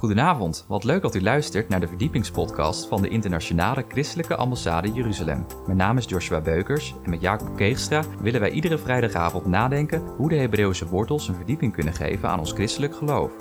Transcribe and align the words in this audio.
Goedenavond, 0.00 0.64
wat 0.68 0.84
leuk 0.84 1.02
dat 1.02 1.14
u 1.14 1.22
luistert 1.22 1.68
naar 1.68 1.80
de 1.80 1.88
verdiepingspodcast 1.88 2.88
van 2.88 3.02
de 3.02 3.08
Internationale 3.08 3.84
Christelijke 3.88 4.36
Ambassade 4.36 4.92
Jeruzalem. 4.92 5.46
Mijn 5.66 5.76
naam 5.76 5.96
is 5.96 6.04
Joshua 6.04 6.40
Beukers 6.40 6.94
en 7.04 7.10
met 7.10 7.20
Jacob 7.20 7.56
Keegstra 7.56 8.04
willen 8.20 8.40
wij 8.40 8.50
iedere 8.50 8.78
vrijdagavond 8.78 9.46
nadenken 9.46 10.00
hoe 10.00 10.28
de 10.28 10.36
Hebreeuwse 10.36 10.86
wortels 10.86 11.28
een 11.28 11.34
verdieping 11.34 11.72
kunnen 11.72 11.94
geven 11.94 12.28
aan 12.28 12.38
ons 12.38 12.52
christelijk 12.52 12.96
geloof. 12.96 13.32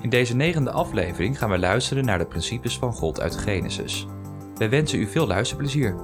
In 0.00 0.10
deze 0.10 0.36
negende 0.36 0.70
aflevering 0.70 1.38
gaan 1.38 1.50
we 1.50 1.58
luisteren 1.58 2.04
naar 2.04 2.18
de 2.18 2.26
principes 2.26 2.78
van 2.78 2.92
God 2.92 3.20
uit 3.20 3.36
Genesis. 3.36 4.06
Wij 4.54 4.70
wensen 4.70 5.00
u 5.00 5.06
veel 5.06 5.26
luisterplezier. 5.26 5.96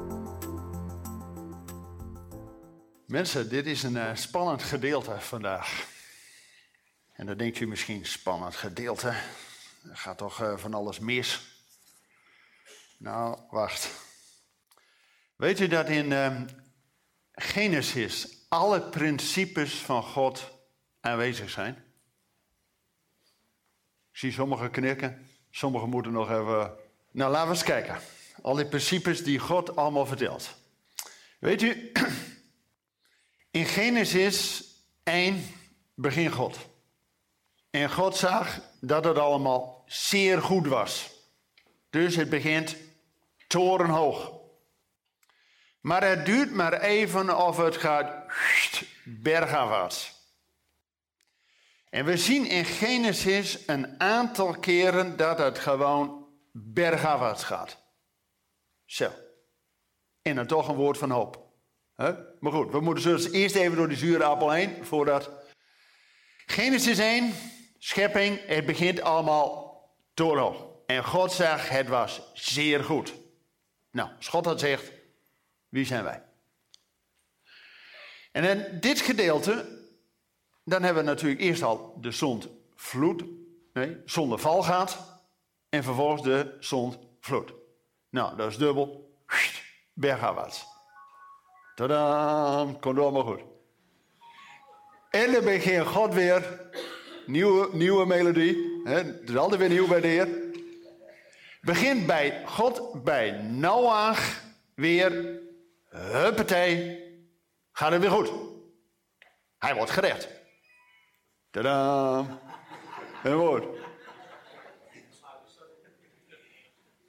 Mensen, 3.06 3.48
dit 3.48 3.66
is 3.66 3.82
een 3.82 3.96
uh, 3.96 4.14
spannend 4.14 4.62
gedeelte 4.62 5.14
vandaag. 5.18 5.86
En 7.12 7.26
dan 7.26 7.36
denkt 7.36 7.60
u 7.60 7.66
misschien, 7.66 8.06
spannend 8.06 8.54
gedeelte. 8.54 9.12
Er 9.90 9.96
gaat 9.96 10.18
toch 10.18 10.42
uh, 10.42 10.56
van 10.56 10.74
alles 10.74 10.98
mis. 10.98 11.40
Nou, 12.98 13.38
wacht. 13.50 13.90
Weet 15.36 15.60
u 15.60 15.66
dat 15.66 15.88
in 15.88 16.10
uh, 16.10 16.40
Genesis 17.32 18.46
alle 18.48 18.82
principes 18.82 19.74
van 19.74 20.02
God 20.02 20.50
aanwezig 21.00 21.50
zijn? 21.50 21.74
Ik 24.10 24.18
zie 24.18 24.32
sommigen 24.32 24.70
knikken, 24.70 25.28
sommigen 25.50 25.88
moeten 25.88 26.12
nog 26.12 26.30
even. 26.30 26.74
Nou, 27.10 27.32
laten 27.32 27.48
we 27.48 27.54
eens 27.54 27.64
kijken. 27.64 27.98
Al 28.42 28.54
die 28.54 28.68
principes 28.68 29.24
die 29.24 29.38
God 29.38 29.76
allemaal 29.76 30.06
vertelt. 30.06 30.54
Weet 31.38 31.62
u, 31.62 31.92
in 33.50 33.64
Genesis 33.64 34.64
1 35.02 35.44
begint 35.94 36.32
God. 36.32 36.58
En 37.76 37.90
God 37.90 38.16
zag 38.16 38.60
dat 38.80 39.04
het 39.04 39.18
allemaal 39.18 39.82
zeer 39.86 40.42
goed 40.42 40.66
was. 40.66 41.10
Dus 41.90 42.16
het 42.16 42.30
begint 42.30 42.76
torenhoog. 43.46 44.32
Maar 45.80 46.08
het 46.08 46.26
duurt 46.26 46.52
maar 46.52 46.80
even 46.80 47.38
of 47.38 47.56
het 47.56 47.76
gaat 47.76 48.32
bergafwaarts. 49.04 50.14
En 51.90 52.04
we 52.04 52.16
zien 52.16 52.46
in 52.46 52.64
Genesis 52.64 53.58
een 53.66 54.00
aantal 54.00 54.52
keren 54.52 55.16
dat 55.16 55.38
het 55.38 55.58
gewoon 55.58 56.28
bergafwaarts 56.52 57.44
gaat. 57.44 57.78
Zo. 58.84 59.10
En 60.22 60.34
dan 60.34 60.46
toch 60.46 60.68
een 60.68 60.74
woord 60.74 60.98
van 60.98 61.10
hoop. 61.10 61.52
Maar 62.40 62.52
goed, 62.52 62.70
we 62.70 62.80
moeten 62.80 63.04
dus 63.04 63.30
eerst 63.30 63.54
even 63.54 63.76
door 63.76 63.88
die 63.88 63.98
zure 63.98 64.24
appel 64.24 64.50
heen 64.50 64.84
voordat. 64.84 65.30
Genesis 66.46 66.98
1, 66.98 67.34
schepping, 67.86 68.46
het 68.46 68.66
begint 68.66 69.00
allemaal 69.00 69.80
torenhoog. 70.14 70.64
En 70.86 71.04
God 71.04 71.32
zegt, 71.32 71.68
het 71.68 71.88
was 71.88 72.20
zeer 72.34 72.84
goed. 72.84 73.14
Nou, 73.90 74.08
als 74.16 74.28
God 74.28 74.44
dat 74.44 74.60
zegt, 74.60 74.92
wie 75.68 75.84
zijn 75.84 76.04
wij? 76.04 76.22
En 78.32 78.44
in 78.44 78.80
dit 78.80 79.00
gedeelte, 79.00 79.84
dan 80.64 80.82
hebben 80.82 81.04
we 81.04 81.10
natuurlijk 81.10 81.40
eerst 81.40 81.62
al 81.62 81.98
de 82.00 82.10
zondvloed, 82.10 83.24
nee, 83.72 83.96
zondeval 84.04 84.62
gaat. 84.62 85.20
En 85.68 85.82
vervolgens 85.82 86.22
de 86.22 86.56
zondvloed. 86.60 87.52
Nou, 88.10 88.36
dat 88.36 88.50
is 88.50 88.56
dubbel, 88.56 89.18
bergafwaarts. 89.92 90.66
Tadaa, 91.74 92.66
komt 92.80 92.98
allemaal 92.98 93.24
goed. 93.24 93.42
En 95.10 95.32
dan 95.32 95.44
begint 95.44 95.86
God 95.86 96.14
weer 96.14 96.65
nieuwe, 97.26 97.68
nieuwe 97.72 98.06
melodie. 98.06 98.80
Het 98.84 99.28
is 99.28 99.36
altijd 99.36 99.60
weer 99.60 99.68
nieuw 99.68 99.88
bij 99.88 100.00
de 100.00 100.06
Heer. 100.06 100.28
Begint 101.60 102.06
bij 102.06 102.42
God, 102.46 103.04
bij 103.04 103.30
Noach, 103.42 104.42
weer, 104.74 105.40
huppatee, 105.88 107.04
gaat 107.72 107.92
het 107.92 108.00
weer 108.00 108.10
goed. 108.10 108.32
Hij 109.58 109.74
wordt 109.74 109.90
gerecht. 109.90 110.28
Tadaa. 111.50 112.40
Een 113.24 113.36
woord. 113.36 113.64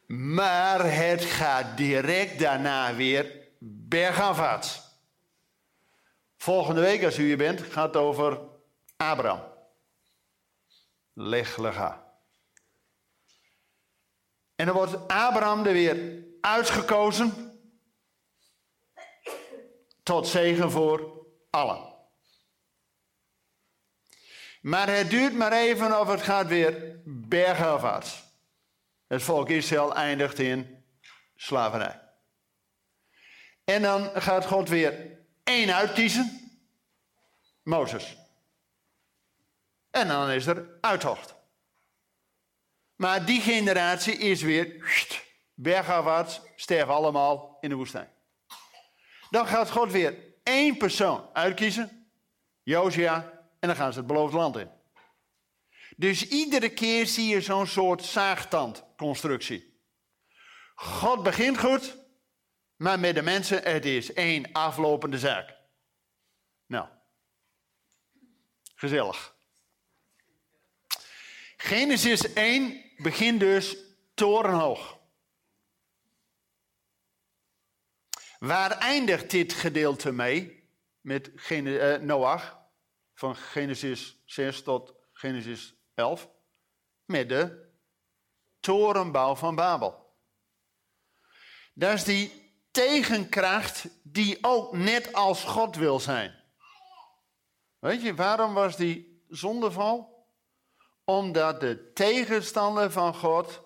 Maar 0.07 0.93
het 0.93 1.21
gaat 1.21 1.77
direct 1.77 2.39
daarna 2.39 2.95
weer 2.95 3.47
bergafwaarts. 3.59 4.81
Volgende 6.37 6.81
week, 6.81 7.03
als 7.03 7.17
u 7.17 7.23
hier 7.23 7.37
bent, 7.37 7.61
gaat 7.61 7.87
het 7.93 7.95
over 7.95 8.39
Abraham. 8.97 9.56
Leg 11.19 11.57
En 14.55 14.65
dan 14.65 14.75
wordt 14.75 15.07
Abraham 15.07 15.65
er 15.65 15.73
weer 15.73 16.23
uitgekozen 16.41 17.59
tot 20.03 20.27
zegen 20.27 20.71
voor 20.71 21.25
allen. 21.49 21.95
Maar 24.61 24.89
het 24.89 25.09
duurt 25.09 25.33
maar 25.33 25.51
even 25.51 25.99
of 25.99 26.07
het 26.07 26.21
gaat 26.21 26.47
weer 26.47 27.01
bergafwaarts. 27.05 28.23
Het 29.07 29.23
volk 29.23 29.49
Israël 29.49 29.95
eindigt 29.95 30.39
in 30.39 30.85
slavernij. 31.35 32.01
En 33.63 33.81
dan 33.81 34.21
gaat 34.21 34.45
God 34.45 34.69
weer 34.69 35.19
één 35.43 35.75
uitkiezen. 35.75 36.59
Mozes. 37.63 38.26
En 39.97 40.07
dan 40.07 40.29
is 40.29 40.45
er 40.45 40.77
uittocht. 40.81 41.35
Maar 42.95 43.25
die 43.25 43.41
generatie 43.41 44.17
is 44.17 44.41
weer 44.41 44.85
bergafwaarts, 45.53 46.41
sterven 46.55 46.93
allemaal 46.93 47.57
in 47.61 47.69
de 47.69 47.75
woestijn. 47.75 48.09
Dan 49.29 49.47
gaat 49.47 49.71
God 49.71 49.91
weer 49.91 50.17
één 50.43 50.77
persoon 50.77 51.29
uitkiezen, 51.33 52.11
Josia, 52.63 53.43
en 53.59 53.67
dan 53.67 53.75
gaan 53.75 53.93
ze 53.93 53.97
het 53.97 54.07
beloofde 54.07 54.37
land 54.37 54.57
in. 54.57 54.69
Dus 55.95 56.27
iedere 56.27 56.69
keer 56.69 57.05
zie 57.05 57.27
je 57.27 57.41
zo'n 57.41 57.67
soort 57.67 58.03
zaagtandconstructie. 58.03 59.81
God 60.75 61.23
begint 61.23 61.59
goed, 61.59 61.97
maar 62.75 62.99
met 62.99 63.15
de 63.15 63.21
mensen, 63.21 63.63
het 63.63 63.85
is 63.85 64.13
één 64.13 64.51
aflopende 64.51 65.19
zaak. 65.19 65.55
Nou, 66.65 66.87
gezellig. 68.75 69.36
Genesis 71.67 72.33
1 72.33 72.83
begint 72.97 73.39
dus 73.39 73.77
torenhoog. 74.13 74.97
Waar 78.39 78.71
eindigt 78.71 79.31
dit 79.31 79.53
gedeelte 79.53 80.11
mee 80.11 80.69
met 81.01 81.31
uh, 81.49 81.95
Noach? 81.95 82.59
Van 83.13 83.35
Genesis 83.35 84.21
6 84.25 84.63
tot 84.63 84.93
Genesis 85.13 85.75
11. 85.93 86.29
Met 87.05 87.29
de 87.29 87.69
torenbouw 88.59 89.35
van 89.35 89.55
Babel. 89.55 90.15
Dat 91.73 91.93
is 91.93 92.03
die 92.03 92.51
tegenkracht 92.71 93.87
die 94.03 94.37
ook 94.41 94.73
net 94.73 95.13
als 95.13 95.43
God 95.43 95.75
wil 95.75 95.99
zijn. 95.99 96.43
Weet 97.79 98.01
je, 98.01 98.15
waarom 98.15 98.53
was 98.53 98.77
die 98.77 99.23
zondeval? 99.29 100.16
Omdat 101.09 101.59
de 101.59 101.91
tegenstander 101.93 102.91
van 102.91 103.13
God 103.13 103.61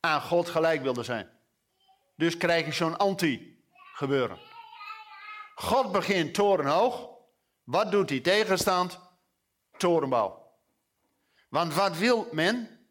aan 0.00 0.20
God 0.20 0.48
gelijk 0.48 0.82
wilde 0.82 1.02
zijn. 1.02 1.30
Dus 2.16 2.36
krijg 2.36 2.66
je 2.66 2.72
zo'n 2.72 2.96
anti-gebeuren. 2.96 4.38
God 5.54 5.92
begint 5.92 6.34
torenhoog. 6.34 7.08
Wat 7.64 7.90
doet 7.90 8.08
die 8.08 8.20
tegenstand? 8.20 8.98
Torenbouw. 9.76 10.52
Want 11.48 11.74
wat 11.74 11.96
wil 11.96 12.28
men? 12.32 12.86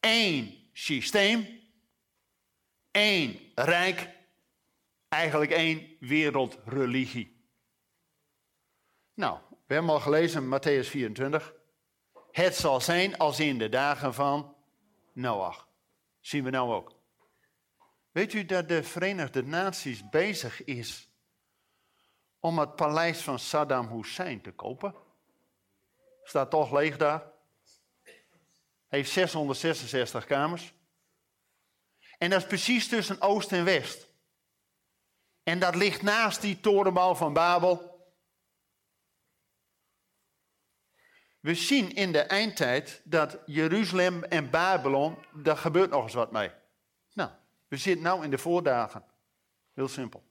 Eén 0.00 0.70
systeem, 0.72 1.60
één 2.90 3.40
rijk, 3.54 4.08
eigenlijk 5.08 5.50
één 5.50 5.96
wereldreligie. 6.00 7.46
Nou, 9.14 9.38
we 9.66 9.74
hebben 9.74 9.92
al 9.92 10.00
gelezen 10.00 10.44
Matthäus 10.44 10.88
24. 10.88 11.54
Het 12.30 12.56
zal 12.56 12.80
zijn 12.80 13.18
als 13.18 13.40
in 13.40 13.58
de 13.58 13.68
dagen 13.68 14.14
van 14.14 14.56
Noach. 15.12 15.68
Zien 16.20 16.44
we 16.44 16.50
nou 16.50 16.72
ook. 16.72 16.96
Weet 18.10 18.32
u 18.32 18.44
dat 18.44 18.68
de 18.68 18.82
Verenigde 18.82 19.42
Naties 19.42 20.08
bezig 20.08 20.64
is 20.64 21.08
om 22.40 22.58
het 22.58 22.76
paleis 22.76 23.20
van 23.20 23.38
Saddam 23.38 23.88
Hussein 23.88 24.40
te 24.40 24.52
kopen? 24.52 24.94
Staat 26.22 26.50
toch 26.50 26.72
leeg 26.72 26.96
daar. 26.96 27.32
Heeft 28.88 29.10
666 29.10 30.24
kamers. 30.24 30.72
En 32.18 32.30
dat 32.30 32.40
is 32.40 32.46
precies 32.46 32.88
tussen 32.88 33.20
Oost 33.20 33.52
en 33.52 33.64
West. 33.64 34.08
En 35.42 35.58
dat 35.58 35.74
ligt 35.74 36.02
naast 36.02 36.40
die 36.40 36.60
torenbouw 36.60 37.14
van 37.14 37.32
Babel. 37.32 37.87
We 41.40 41.54
zien 41.54 41.94
in 41.94 42.12
de 42.12 42.20
eindtijd 42.20 43.00
dat 43.04 43.38
Jeruzalem 43.46 44.24
en 44.24 44.50
Babylon, 44.50 45.18
daar 45.34 45.56
gebeurt 45.56 45.90
nog 45.90 46.02
eens 46.02 46.14
wat 46.14 46.32
mee. 46.32 46.50
Nou, 47.12 47.30
we 47.68 47.76
zitten 47.76 48.18
nu 48.18 48.24
in 48.24 48.30
de 48.30 48.38
voordagen. 48.38 49.04
Heel 49.74 49.88
simpel. 49.88 50.26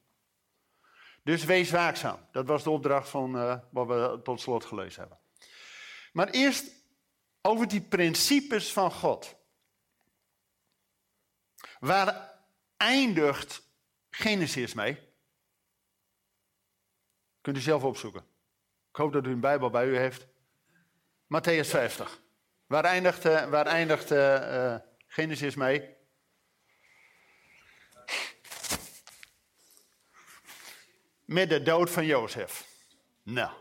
Dus 1.23 1.43
wees 1.43 1.71
waakzaam. 1.71 2.19
Dat 2.31 2.47
was 2.47 2.63
de 2.63 2.69
opdracht 2.69 3.09
van 3.09 3.35
uh, 3.35 3.59
wat 3.69 3.87
we 3.87 4.19
tot 4.23 4.41
slot 4.41 4.65
gelezen 4.65 4.99
hebben. 4.99 5.19
Maar 6.11 6.29
eerst 6.29 6.71
over 7.41 7.67
die 7.67 7.81
principes 7.81 8.73
van 8.73 8.91
God. 8.91 9.35
Waar 11.79 12.39
eindigt 12.77 13.67
Genesis 14.09 14.73
mee? 14.73 14.99
Kunt 17.41 17.57
u 17.57 17.61
zelf 17.61 17.83
opzoeken. 17.83 18.21
Ik 18.89 18.95
hoop 18.95 19.13
dat 19.13 19.25
u 19.25 19.31
een 19.31 19.39
Bijbel 19.39 19.69
bij 19.69 19.87
u 19.87 19.97
heeft. 19.97 20.27
Matthäus 21.27 21.69
50. 21.69 22.21
Waar 22.67 22.83
eindigt, 22.83 23.25
uh, 23.25 23.49
waar 23.49 23.65
eindigt 23.65 24.11
uh, 24.11 24.75
Genesis 25.07 25.55
mee? 25.55 25.95
Met 31.25 31.49
de 31.49 31.61
dood 31.61 31.89
van 31.89 32.05
Jozef. 32.05 32.67
Nou. 33.23 33.51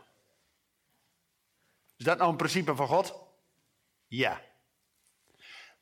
Is 1.97 2.05
dat 2.05 2.17
nou 2.17 2.31
een 2.31 2.37
principe 2.37 2.75
van 2.75 2.87
God? 2.87 3.13
Ja. 4.07 4.41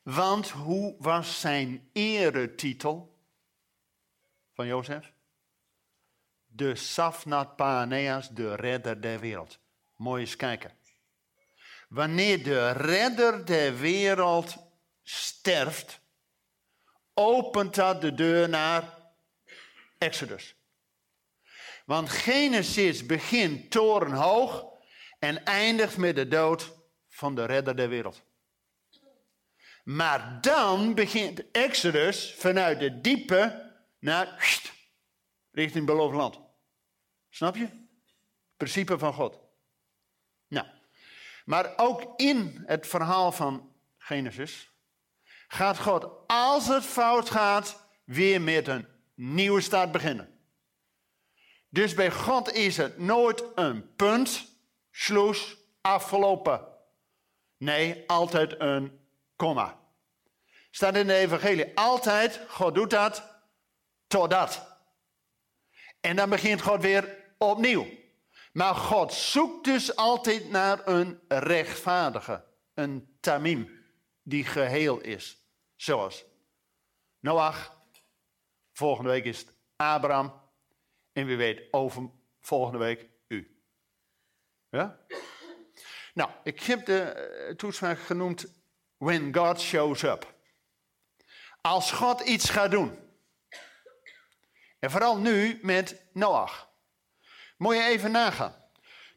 Want 0.02 0.50
hoe 0.50 0.96
was 0.98 1.40
zijn 1.40 1.90
eretitel 1.92 3.18
van 4.52 4.66
Jozef? 4.66 5.12
De 6.46 6.74
Safnat 6.74 7.56
Paaneas, 7.56 8.28
de 8.28 8.54
redder 8.54 9.00
der 9.00 9.20
wereld. 9.20 9.58
Mooi 9.96 10.20
eens 10.20 10.36
kijken. 10.36 10.70
Wanneer 11.86 12.42
de 12.42 12.70
redder 12.70 13.46
der 13.46 13.78
wereld 13.78 14.56
sterft, 15.02 16.00
opent 17.14 17.74
dat 17.74 18.00
de 18.00 18.14
deur 18.14 18.48
naar 18.48 18.98
Exodus. 19.98 20.54
Want 21.84 22.08
Genesis 22.08 23.06
begint 23.06 23.70
torenhoog 23.70 24.64
en 25.18 25.44
eindigt 25.44 25.96
met 25.96 26.16
de 26.16 26.28
dood 26.28 26.72
van 27.08 27.34
de 27.34 27.44
redder 27.44 27.76
der 27.76 27.88
wereld. 27.88 28.22
Maar 29.84 30.38
dan 30.40 30.94
begint 30.94 31.50
Exodus 31.50 32.34
vanuit 32.34 32.80
de 32.80 33.00
diepe 33.00 33.72
naar 33.98 34.58
richting 35.50 35.86
beloofd 35.86 36.14
land. 36.14 36.40
Snap 37.28 37.56
je? 37.56 37.68
Principe 38.56 38.98
van 38.98 39.12
God. 39.12 39.45
Maar 41.46 41.72
ook 41.76 42.20
in 42.20 42.62
het 42.66 42.86
verhaal 42.86 43.32
van 43.32 43.72
Genesis 43.98 44.70
gaat 45.48 45.78
God, 45.78 46.08
als 46.26 46.68
het 46.68 46.84
fout 46.84 47.30
gaat, 47.30 47.88
weer 48.04 48.40
met 48.40 48.68
een 48.68 48.86
nieuwe 49.14 49.60
start 49.60 49.92
beginnen. 49.92 50.40
Dus 51.68 51.94
bij 51.94 52.10
God 52.10 52.52
is 52.52 52.76
het 52.76 52.98
nooit 52.98 53.44
een 53.54 53.94
punt, 53.94 54.58
sloes, 54.90 55.56
afgelopen. 55.80 56.66
Nee, 57.56 58.04
altijd 58.06 58.60
een 58.60 59.00
komma. 59.36 59.80
Staat 60.70 60.96
in 60.96 61.06
de 61.06 61.14
evangelie 61.14 61.76
altijd, 61.78 62.40
God 62.48 62.74
doet 62.74 62.90
dat, 62.90 63.22
totdat. 64.06 64.78
En 66.00 66.16
dan 66.16 66.30
begint 66.30 66.60
God 66.60 66.82
weer 66.82 67.24
opnieuw. 67.38 67.86
Maar 68.56 68.74
God 68.74 69.12
zoekt 69.12 69.64
dus 69.64 69.96
altijd 69.96 70.50
naar 70.50 70.86
een 70.86 71.20
rechtvaardige, 71.28 72.44
een 72.74 73.16
tamim, 73.20 73.84
die 74.22 74.44
geheel 74.44 75.00
is. 75.00 75.38
Zoals 75.74 76.24
Noach, 77.20 77.80
volgende 78.72 79.10
week 79.10 79.24
is 79.24 79.38
het 79.38 79.56
Abraham, 79.76 80.42
en 81.12 81.26
wie 81.26 81.36
weet 81.36 81.62
over 81.70 82.10
volgende 82.40 82.78
week 82.78 83.08
u. 83.28 83.62
Ja? 84.68 84.98
Nou, 86.14 86.30
ik 86.42 86.62
heb 86.62 86.86
de 86.86 87.00
eh, 87.00 87.54
toespraak 87.54 87.98
genoemd 87.98 88.46
When 88.96 89.34
God 89.34 89.60
Shows 89.60 90.02
Up. 90.02 90.34
Als 91.60 91.92
God 91.92 92.20
iets 92.20 92.50
gaat 92.50 92.70
doen. 92.70 92.98
En 94.78 94.90
vooral 94.90 95.18
nu 95.18 95.58
met 95.62 96.06
Noach. 96.12 96.74
Moet 97.56 97.74
je 97.74 97.82
even 97.82 98.10
nagaan. 98.10 98.54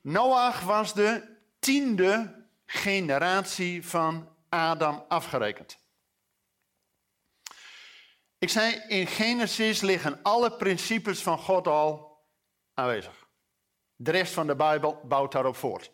Noach 0.01 0.61
was 0.61 0.93
de 0.93 1.37
tiende 1.59 2.45
generatie 2.65 3.85
van 3.85 4.35
Adam 4.49 5.05
afgerekend. 5.07 5.77
Ik 8.37 8.49
zei, 8.49 8.75
in 8.87 9.07
Genesis 9.07 9.81
liggen 9.81 10.19
alle 10.23 10.51
principes 10.51 11.21
van 11.21 11.37
God 11.37 11.67
al 11.67 12.17
aanwezig. 12.73 13.27
De 13.95 14.11
rest 14.11 14.33
van 14.33 14.47
de 14.47 14.55
Bijbel 14.55 15.01
bouwt 15.03 15.31
daarop 15.31 15.55
voort. 15.55 15.91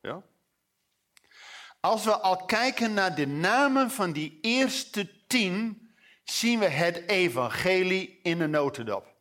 Ja? 0.00 0.22
Als 1.80 2.04
we 2.04 2.18
al 2.18 2.44
kijken 2.44 2.94
naar 2.94 3.14
de 3.14 3.26
namen 3.26 3.90
van 3.90 4.12
die 4.12 4.38
eerste 4.40 5.26
tien, 5.26 5.88
zien 6.24 6.58
we 6.58 6.68
het 6.68 6.96
evangelie 6.96 8.20
in 8.22 8.40
een 8.40 8.50
notendop. 8.50 9.16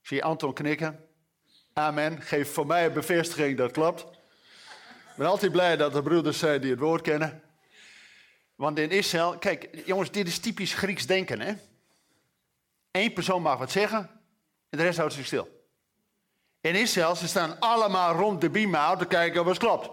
Zie 0.00 0.16
je 0.16 0.22
Anton 0.22 0.52
knikken? 0.52 1.09
Amen. 1.80 2.22
Geef 2.22 2.52
voor 2.52 2.66
mij 2.66 2.86
een 2.86 2.92
bevestiging 2.92 3.56
dat 3.56 3.72
klopt. 3.72 4.00
Ik 4.00 5.16
ben 5.16 5.26
altijd 5.26 5.52
blij 5.52 5.76
dat 5.76 5.94
er 5.94 6.02
broeders 6.02 6.38
zijn 6.38 6.60
die 6.60 6.70
het 6.70 6.80
woord 6.80 7.02
kennen. 7.02 7.42
Want 8.54 8.78
in 8.78 8.90
Israël, 8.90 9.38
kijk 9.38 9.82
jongens, 9.84 10.10
dit 10.10 10.26
is 10.26 10.38
typisch 10.38 10.74
Grieks 10.74 11.06
denken. 11.06 11.40
Hè? 11.40 11.54
Eén 12.90 13.12
persoon 13.12 13.42
mag 13.42 13.58
wat 13.58 13.70
zeggen 13.70 13.98
en 14.68 14.78
de 14.78 14.82
rest 14.82 14.98
houdt 14.98 15.12
zich 15.12 15.26
stil. 15.26 15.68
In 16.60 16.74
Israël, 16.74 17.16
ze 17.16 17.28
staan 17.28 17.58
allemaal 17.58 18.14
rond 18.14 18.40
de 18.40 18.50
bima 18.50 18.96
te 18.96 19.06
kijken 19.06 19.40
of 19.40 19.46
het 19.46 19.58
klopt. 19.58 19.90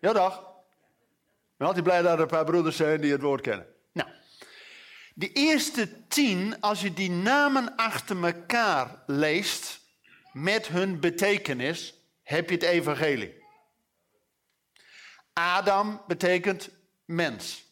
Ja, 0.00 0.12
dag. 0.12 0.38
Ik 0.38 1.56
ben 1.56 1.66
altijd 1.66 1.84
blij 1.84 2.02
dat 2.02 2.12
er 2.12 2.20
een 2.20 2.26
paar 2.26 2.44
broeders 2.44 2.76
zijn 2.76 3.00
die 3.00 3.12
het 3.12 3.22
woord 3.22 3.40
kennen. 3.40 3.66
Nou, 3.92 4.08
de 5.14 5.32
eerste 5.32 6.06
tien, 6.06 6.60
als 6.60 6.80
je 6.80 6.94
die 6.94 7.10
namen 7.10 7.76
achter 7.76 8.24
elkaar 8.24 9.02
leest, 9.06 9.77
met 10.42 10.66
hun 10.66 11.00
betekenis, 11.00 11.94
heb 12.22 12.48
je 12.48 12.54
het 12.54 12.64
evangelie. 12.64 13.42
Adam 15.32 16.02
betekent 16.06 16.70
mens. 17.04 17.64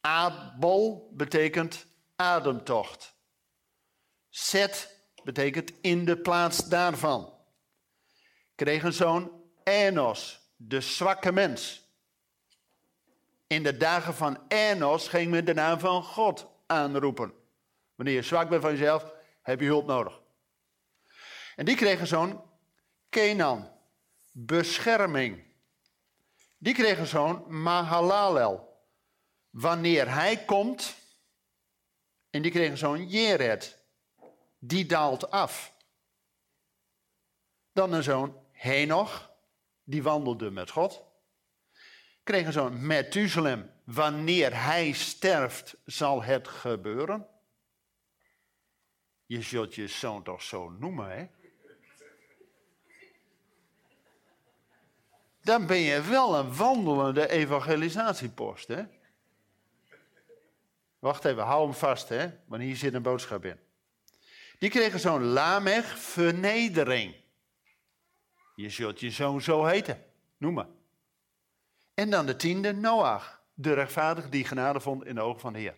Abel 0.00 1.10
betekent 1.12 1.86
ademtocht. 2.16 3.14
Zet 4.28 5.00
betekent 5.24 5.72
in 5.80 6.04
de 6.04 6.18
plaats 6.18 6.68
daarvan. 6.68 7.32
Kreeg 8.54 8.82
een 8.82 8.92
zoon 8.92 9.42
Enos, 9.64 10.40
de 10.56 10.80
zwakke 10.80 11.32
mens. 11.32 11.82
In 13.46 13.62
de 13.62 13.76
dagen 13.76 14.14
van 14.14 14.38
Enos 14.48 15.08
ging 15.08 15.30
men 15.30 15.44
de 15.44 15.54
naam 15.54 15.78
van 15.78 16.02
God 16.02 16.46
aanroepen. 16.66 17.32
Wanneer 17.94 18.14
je 18.14 18.22
zwak 18.22 18.48
bent 18.48 18.62
van 18.62 18.70
jezelf, 18.70 19.12
heb 19.42 19.60
je 19.60 19.66
hulp 19.66 19.86
nodig. 19.86 20.22
En 21.56 21.64
die 21.64 21.76
kreeg 21.76 22.00
een 22.00 22.06
zoon 22.06 22.50
Kenan, 23.08 23.70
bescherming. 24.32 25.44
Die 26.58 26.74
kreeg 26.74 26.98
een 26.98 27.06
zoon 27.06 27.62
Mahalalel. 27.62 28.72
Wanneer 29.50 30.14
hij 30.14 30.44
komt, 30.44 30.96
en 32.30 32.42
die 32.42 32.50
kreeg 32.50 32.70
een 32.70 32.78
zoon 32.78 33.08
Jered, 33.08 33.78
die 34.58 34.86
daalt 34.86 35.30
af. 35.30 35.72
Dan 37.72 37.92
een 37.92 38.02
zoon 38.02 38.46
Henoch, 38.52 39.30
die 39.84 40.02
wandelde 40.02 40.50
met 40.50 40.70
God. 40.70 41.04
Kreeg 42.22 42.46
een 42.46 42.52
zoon 42.52 42.86
Methuselem, 42.86 43.70
wanneer 43.84 44.62
hij 44.62 44.92
sterft, 44.92 45.76
zal 45.84 46.22
het 46.22 46.48
gebeuren. 46.48 47.28
Je 49.26 49.42
zult 49.42 49.74
je 49.74 49.88
zoon 49.88 50.22
toch 50.22 50.42
zo 50.42 50.68
noemen, 50.68 51.10
hè? 51.18 51.43
Dan 55.44 55.66
ben 55.66 55.78
je 55.78 56.02
wel 56.02 56.38
een 56.38 56.56
wandelende 56.56 57.28
evangelisatiepost. 57.28 58.68
Hè? 58.68 58.82
Wacht 60.98 61.24
even, 61.24 61.42
hou 61.42 61.64
hem 61.64 61.74
vast, 61.74 62.08
hè? 62.08 62.30
want 62.46 62.62
hier 62.62 62.76
zit 62.76 62.94
een 62.94 63.02
boodschap 63.02 63.44
in. 63.44 63.58
Die 64.58 64.70
kregen 64.70 65.00
zo'n 65.00 65.24
lamech 65.24 65.98
vernedering. 65.98 67.14
Je 68.54 68.70
zult 68.70 69.00
je 69.00 69.10
zoon 69.10 69.40
zo 69.40 69.64
heten, 69.64 70.04
noem 70.36 70.54
maar. 70.54 70.68
En 71.94 72.10
dan 72.10 72.26
de 72.26 72.36
tiende, 72.36 72.72
Noach, 72.72 73.42
de 73.54 73.72
rechtvaardige 73.72 74.28
die 74.28 74.44
genade 74.44 74.80
vond 74.80 75.04
in 75.04 75.14
de 75.14 75.20
ogen 75.20 75.40
van 75.40 75.52
de 75.52 75.58
Heer. 75.58 75.74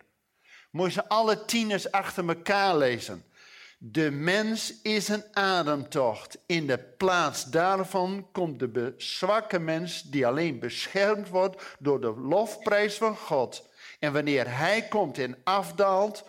Moet 0.71 0.87
je 0.87 0.93
ze 0.93 1.09
alle 1.09 1.45
tieners 1.45 1.91
achter 1.91 2.29
elkaar 2.29 2.77
lezen. 2.77 3.25
De 3.89 4.11
mens 4.11 4.81
is 4.83 5.09
een 5.09 5.25
ademtocht. 5.33 6.39
In 6.47 6.67
de 6.67 6.79
plaats 6.79 7.45
daarvan 7.45 8.29
komt 8.33 8.59
de 8.59 8.95
zwakke 8.97 9.59
mens 9.59 10.03
die 10.03 10.27
alleen 10.27 10.59
beschermd 10.59 11.29
wordt 11.29 11.77
door 11.79 12.01
de 12.01 12.15
lofprijs 12.17 12.95
van 12.95 13.17
God. 13.17 13.69
En 13.99 14.13
wanneer 14.13 14.57
hij 14.57 14.83
komt 14.89 15.19
en 15.19 15.37
afdaalt, 15.45 16.25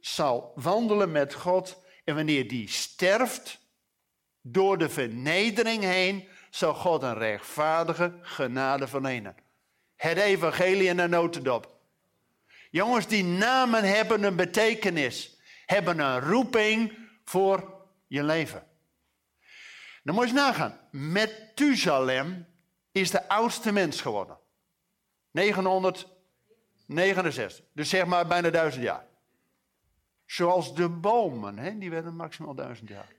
zal 0.00 0.52
wandelen 0.54 1.12
met 1.12 1.34
God. 1.34 1.82
En 2.04 2.14
wanneer 2.14 2.48
die 2.48 2.68
sterft, 2.68 3.58
door 4.40 4.78
de 4.78 4.88
vernedering 4.88 5.82
heen, 5.82 6.28
zal 6.50 6.74
God 6.74 7.02
een 7.02 7.18
rechtvaardige 7.18 8.12
genade 8.22 8.86
verlenen. 8.86 9.36
Het 9.96 10.16
evangelie 10.16 10.88
in 10.88 10.98
een 10.98 11.10
notendop. 11.10 11.70
Jongens, 12.70 13.06
die 13.06 13.24
namen 13.24 13.84
hebben 13.84 14.22
een 14.22 14.36
betekenis. 14.36 15.38
Hebben 15.70 15.98
een 15.98 16.20
roeping 16.20 17.08
voor 17.24 17.86
je 18.06 18.22
leven. 18.22 18.66
Dan 20.02 20.14
moet 20.14 20.28
je 20.28 20.34
nagaan. 20.34 20.80
Methusalem 20.90 22.46
is 22.92 23.10
de 23.10 23.28
oudste 23.28 23.72
mens 23.72 24.00
geworden. 24.00 24.38
969. 25.30 27.64
Dus 27.72 27.88
zeg 27.88 28.06
maar 28.06 28.26
bijna 28.26 28.50
duizend 28.50 28.84
jaar. 28.84 29.06
Zoals 30.26 30.74
de 30.74 30.88
bomen, 30.88 31.58
hè, 31.58 31.78
die 31.78 31.90
werden 31.90 32.16
maximaal 32.16 32.54
duizend 32.54 32.88
jaar. 32.88 33.12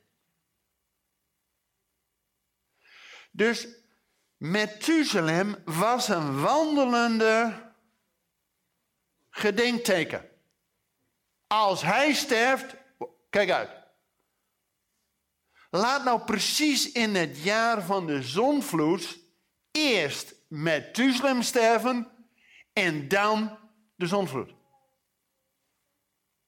Dus 3.31 3.67
Methusalem 4.37 5.55
was 5.65 6.07
een 6.07 6.41
wandelende 6.41 7.53
gedenkteken. 9.29 10.30
Als 11.51 11.81
hij 11.81 12.13
sterft, 12.13 12.75
kijk 13.29 13.49
uit. 13.49 13.69
Laat 15.69 16.03
nou 16.03 16.21
precies 16.21 16.91
in 16.91 17.15
het 17.15 17.43
jaar 17.43 17.81
van 17.83 18.07
de 18.07 18.23
zonvloed 18.23 19.19
eerst 19.71 20.35
Methusalem 20.47 21.41
sterven 21.41 22.11
en 22.73 23.07
dan 23.07 23.57
de 23.95 24.07
zonvloed. 24.07 24.53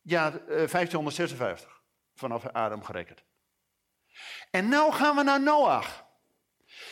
Ja, 0.02 0.28
eh, 0.28 0.68
1556 0.68 1.82
vanaf 2.16 2.46
Adam 2.46 2.84
gerekend. 2.84 3.24
En 4.52 4.70
nou 4.70 4.94
gaan 4.94 5.16
we 5.16 5.24
naar 5.24 5.42
Noach. 5.42 6.06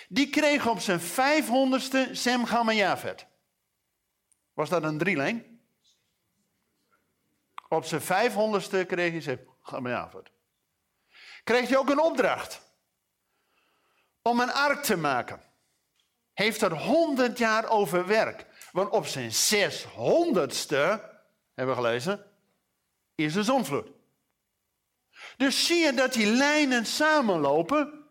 Die 0.07 0.29
kreeg 0.29 0.67
op 0.67 0.79
zijn 0.79 0.99
500ste 0.99 2.09
Sem, 2.11 2.71
Jafet. 2.71 3.25
Was 4.53 4.69
dat 4.69 4.83
een 4.83 4.97
drieling? 4.97 5.50
Op 7.71 7.85
zijn 7.85 8.01
500ste 8.01 8.85
kreeg 8.87 9.25
hij 9.25 9.45
Jafet. 9.83 10.31
Kreeg 11.43 11.69
hij 11.69 11.77
ook 11.77 11.89
een 11.89 12.01
opdracht 12.01 12.61
om 14.21 14.39
een 14.39 14.51
ark 14.51 14.83
te 14.83 14.97
maken. 14.97 15.41
Heeft 16.33 16.61
er 16.61 16.77
100 16.77 17.37
jaar 17.37 17.69
over 17.69 18.07
werk. 18.07 18.45
Want 18.71 18.89
op 18.89 19.05
zijn 19.05 19.29
600ste, 19.31 20.99
hebben 21.53 21.75
we 21.75 21.81
gelezen, 21.81 22.25
is 23.15 23.33
de 23.33 23.43
zonvloed. 23.43 23.87
Dus 25.37 25.65
zie 25.65 25.85
je 25.85 25.93
dat 25.93 26.13
die 26.13 26.27
lijnen 26.27 26.85
samenlopen. 26.85 28.05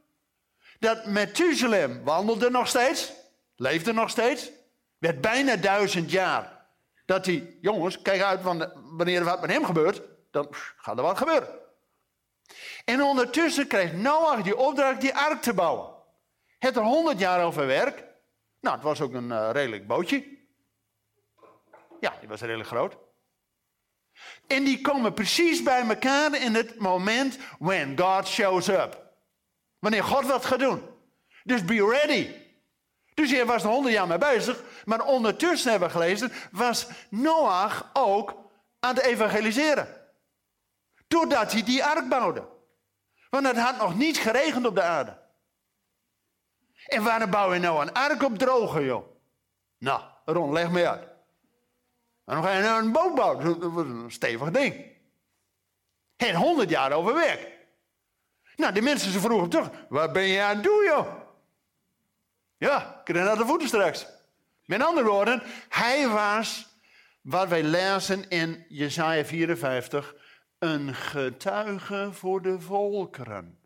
Dat 0.79 1.07
Methuselem 1.07 2.05
wandelde 2.05 2.50
nog 2.50 2.69
steeds, 2.69 3.12
leefde 3.57 3.93
nog 3.93 4.11
steeds, 4.11 4.50
werd 4.99 5.21
bijna 5.21 5.57
duizend 5.57 6.11
jaar. 6.11 6.60
Dat 7.11 7.26
hij, 7.26 7.57
jongens, 7.61 8.02
kijk 8.02 8.23
uit, 8.23 8.43
wanneer 8.43 9.19
er 9.19 9.25
wat 9.25 9.40
met 9.40 9.50
hem 9.50 9.64
gebeurt, 9.64 10.02
dan 10.31 10.47
gaat 10.76 10.97
er 10.97 11.02
wat 11.02 11.19
gebeuren. 11.19 11.49
En 12.85 13.02
ondertussen 13.02 13.67
kreeg 13.67 13.93
Noach 13.93 14.43
die 14.43 14.57
opdracht 14.57 15.00
die 15.00 15.14
ark 15.14 15.43
te 15.43 15.55
bouwen. 15.55 15.95
Het 16.59 16.76
er 16.76 16.83
honderd 16.83 17.19
jaar 17.19 17.45
over 17.45 17.67
werk. 17.67 18.05
Nou, 18.61 18.75
het 18.75 18.85
was 18.85 19.00
ook 19.00 19.12
een 19.12 19.29
uh, 19.29 19.49
redelijk 19.52 19.87
bootje. 19.87 20.38
Ja, 22.00 22.17
die 22.21 22.29
was 22.29 22.40
redelijk 22.40 22.69
groot. 22.69 22.97
En 24.47 24.64
die 24.64 24.81
komen 24.81 25.14
precies 25.14 25.62
bij 25.62 25.88
elkaar 25.88 26.43
in 26.43 26.55
het 26.55 26.79
moment 26.79 27.38
when 27.59 27.99
God 27.99 28.29
shows 28.29 28.69
up. 28.69 29.12
Wanneer 29.79 30.05
God 30.05 30.26
wat 30.26 30.45
gaat 30.45 30.59
doen. 30.59 30.83
Dus 31.45 31.64
be 31.64 31.87
ready. 31.90 32.35
Dus 33.14 33.31
hij 33.31 33.47
was 33.47 33.62
er 33.62 33.69
honderd 33.69 33.95
jaar 33.95 34.07
mee 34.07 34.19
bezig. 34.19 34.62
Maar 34.84 35.04
ondertussen 35.04 35.70
hebben 35.70 35.88
we 35.88 35.94
gelezen, 35.94 36.32
was 36.50 36.87
Noach 37.10 37.90
ook 37.92 38.34
aan 38.80 38.94
het 38.94 39.04
evangeliseren. 39.04 39.88
Doordat 41.08 41.52
hij 41.52 41.62
die 41.62 41.84
ark 41.84 42.08
bouwde. 42.08 42.49
Want 43.30 43.46
het 43.46 43.58
had 43.58 43.76
nog 43.76 43.96
niet 43.96 44.18
geregend 44.18 44.66
op 44.66 44.75
de 44.75 44.82
aarde. 44.82 45.18
En 46.87 47.02
waarom 47.02 47.30
bouw 47.30 47.52
je 47.52 47.60
nou 47.60 47.82
een 47.82 47.92
ark 47.92 48.22
op 48.22 48.38
droge, 48.38 48.84
joh? 48.84 49.06
Nou, 49.78 50.02
Ron, 50.25 50.52
leg 50.52 50.70
me 50.70 50.88
uit. 50.88 51.08
Dan 52.25 52.42
ga 52.42 52.50
je 52.50 52.62
nou 52.62 52.82
een 52.82 52.92
boot 52.92 53.14
bouwen. 53.14 53.44
Dat 53.60 53.70
wordt 53.70 53.90
een 53.90 54.10
stevig 54.10 54.50
ding. 54.50 54.84
En 56.16 56.34
honderd 56.34 56.70
jaar 56.70 56.92
over 56.92 57.14
werk. 57.14 57.58
Nou, 58.56 58.72
die 58.72 58.82
mensen 58.82 59.12
ze 59.12 59.20
vroegen 59.20 59.49
terug. 59.49 59.70
Wat 59.88 60.12
ben 60.12 60.22
je 60.22 60.42
aan 60.42 60.54
het 60.54 60.64
doen, 60.64 60.84
joh? 60.84 61.06
Ja, 62.56 63.00
ik 63.04 63.14
naar 63.14 63.37
de 63.37 63.46
voeten 63.46 63.68
straks. 63.68 64.06
Met 64.70 64.82
andere 64.82 65.06
woorden, 65.06 65.42
hij 65.68 66.08
was, 66.08 66.68
wat 67.20 67.48
wij 67.48 67.62
lezen 67.62 68.28
in 68.28 68.64
Jesaja 68.68 69.24
54, 69.24 70.14
een 70.58 70.94
getuige 70.94 72.08
voor 72.12 72.42
de 72.42 72.60
volkeren. 72.60 73.58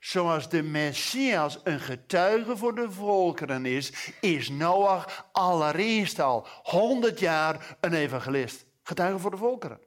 Zoals 0.00 0.48
de 0.48 0.62
Messias 0.62 1.60
een 1.64 1.80
getuige 1.80 2.56
voor 2.56 2.74
de 2.74 2.90
volkeren 2.90 3.66
is, 3.66 3.92
is 4.20 4.48
Noach 4.48 5.28
allereerst 5.32 6.20
al 6.20 6.46
100 6.62 7.18
jaar 7.18 7.76
een 7.80 7.94
evangelist. 7.94 8.64
Getuige 8.82 9.18
voor 9.18 9.30
de 9.30 9.36
volkeren. 9.36 9.80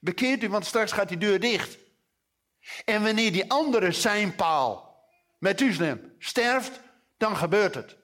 Bekeert 0.00 0.42
u, 0.42 0.48
want 0.48 0.66
straks 0.66 0.92
gaat 0.92 1.08
die 1.08 1.18
deur 1.18 1.40
dicht. 1.40 1.78
En 2.84 3.02
wanneer 3.02 3.32
die 3.32 3.50
andere 3.50 3.92
seinpaal, 3.92 5.00
Methuselem, 5.38 6.14
sterft, 6.18 6.80
dan 7.16 7.36
gebeurt 7.36 7.74
het. 7.74 7.96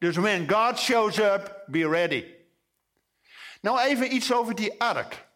Dus 0.00 0.16
when 0.16 0.48
God 0.48 0.78
shows 0.78 1.18
up, 1.18 1.64
be 1.66 1.88
ready. 1.88 2.34
Nou 3.60 3.80
even 3.80 4.14
iets 4.14 4.32
over 4.32 4.54
die 4.54 4.80
ark. 4.80 5.28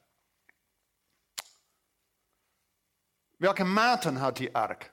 Welke 3.37 3.65
maten 3.65 4.17
had 4.17 4.37
die 4.37 4.55
ark? 4.55 4.93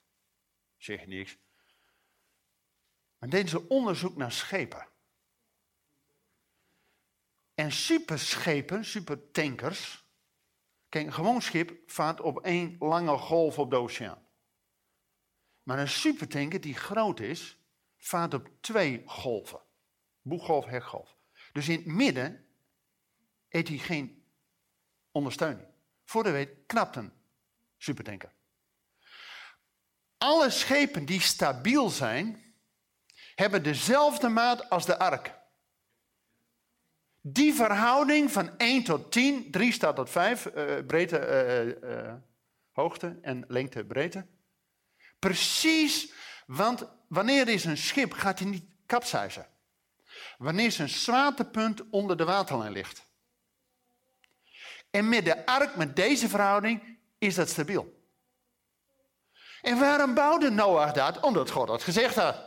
Zeg 0.76 1.06
niks. 1.06 1.38
Maar 3.18 3.28
deden 3.28 3.48
ze 3.48 3.68
onderzoek 3.68 4.16
naar 4.16 4.32
schepen. 4.32 4.94
En 7.56 7.72
superschepen, 7.72 8.84
supertankers. 8.84 10.04
Kijk, 10.88 11.06
een 11.06 11.12
gewoon 11.12 11.42
schip 11.42 11.90
vaart 11.90 12.20
op 12.20 12.44
één 12.44 12.76
lange 12.78 13.18
golf 13.18 13.58
op 13.58 13.70
de 13.70 13.76
oceaan. 13.76 14.26
Maar 15.62 15.78
een 15.78 15.88
supertanker 15.88 16.60
die 16.60 16.74
groot 16.74 17.20
is, 17.20 17.58
vaart 17.96 18.34
op 18.34 18.48
twee 18.60 19.02
golven. 19.06 19.60
Boeggolf, 20.22 20.64
hekgolf. 20.64 21.16
Dus 21.52 21.68
in 21.68 21.76
het 21.76 21.86
midden 21.86 22.46
heeft 23.48 23.68
hij 23.68 23.78
geen 23.78 24.24
ondersteuning. 25.10 25.68
Voor 26.04 26.22
de 26.22 26.30
weet 26.30 26.50
knapt 26.66 26.96
een 26.96 27.12
supertanker. 27.76 28.32
Alle 30.18 30.50
schepen 30.50 31.04
die 31.04 31.20
stabiel 31.20 31.88
zijn, 31.88 32.54
hebben 33.34 33.62
dezelfde 33.62 34.28
maat 34.28 34.70
als 34.70 34.86
de 34.86 34.98
ark. 34.98 35.35
Die 37.28 37.54
verhouding 37.54 38.32
van 38.32 38.58
1 38.58 38.84
tot 38.84 39.12
10, 39.12 39.50
3 39.50 39.72
staat 39.72 39.96
tot 39.96 40.10
5, 40.10 40.46
uh, 40.46 40.86
breedte, 40.86 41.18
uh, 41.82 41.90
uh, 41.90 42.14
hoogte 42.72 43.18
en 43.22 43.44
lengte, 43.48 43.84
breedte. 43.84 44.26
Precies, 45.18 46.12
want 46.46 46.88
wanneer 47.08 47.48
is 47.48 47.64
een 47.64 47.76
schip, 47.76 48.12
gaat 48.12 48.38
hij 48.38 48.48
niet 48.48 48.64
kapseizen. 48.86 49.46
Wanneer 50.38 50.72
zijn 50.72 50.88
zwaartepunt 50.88 51.82
onder 51.90 52.16
de 52.16 52.24
waterlijn 52.24 52.72
ligt. 52.72 53.06
En 54.90 55.08
met 55.08 55.24
de 55.24 55.46
ark, 55.46 55.76
met 55.76 55.96
deze 55.96 56.28
verhouding, 56.28 56.98
is 57.18 57.34
dat 57.34 57.48
stabiel. 57.48 58.08
En 59.62 59.78
waarom 59.78 60.14
bouwde 60.14 60.50
Noach 60.50 60.92
dat? 60.92 61.20
Omdat 61.20 61.50
God 61.50 61.66
dat 61.66 61.82
gezegd 61.82 62.14
had. 62.14 62.45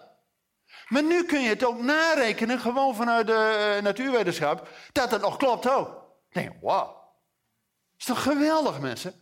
Maar 0.89 1.03
nu 1.03 1.25
kun 1.25 1.41
je 1.41 1.49
het 1.49 1.63
ook 1.63 1.81
narekenen, 1.81 2.59
gewoon 2.59 2.95
vanuit 2.95 3.27
de 3.27 3.79
natuurwetenschap, 3.81 4.69
dat 4.91 5.11
het 5.11 5.21
nog 5.21 5.37
klopt 5.37 5.69
ook. 5.69 6.05
Nee, 6.31 6.49
wauw. 6.61 6.97
Is 7.97 8.05
toch 8.05 8.23
geweldig, 8.23 8.79
mensen? 8.79 9.13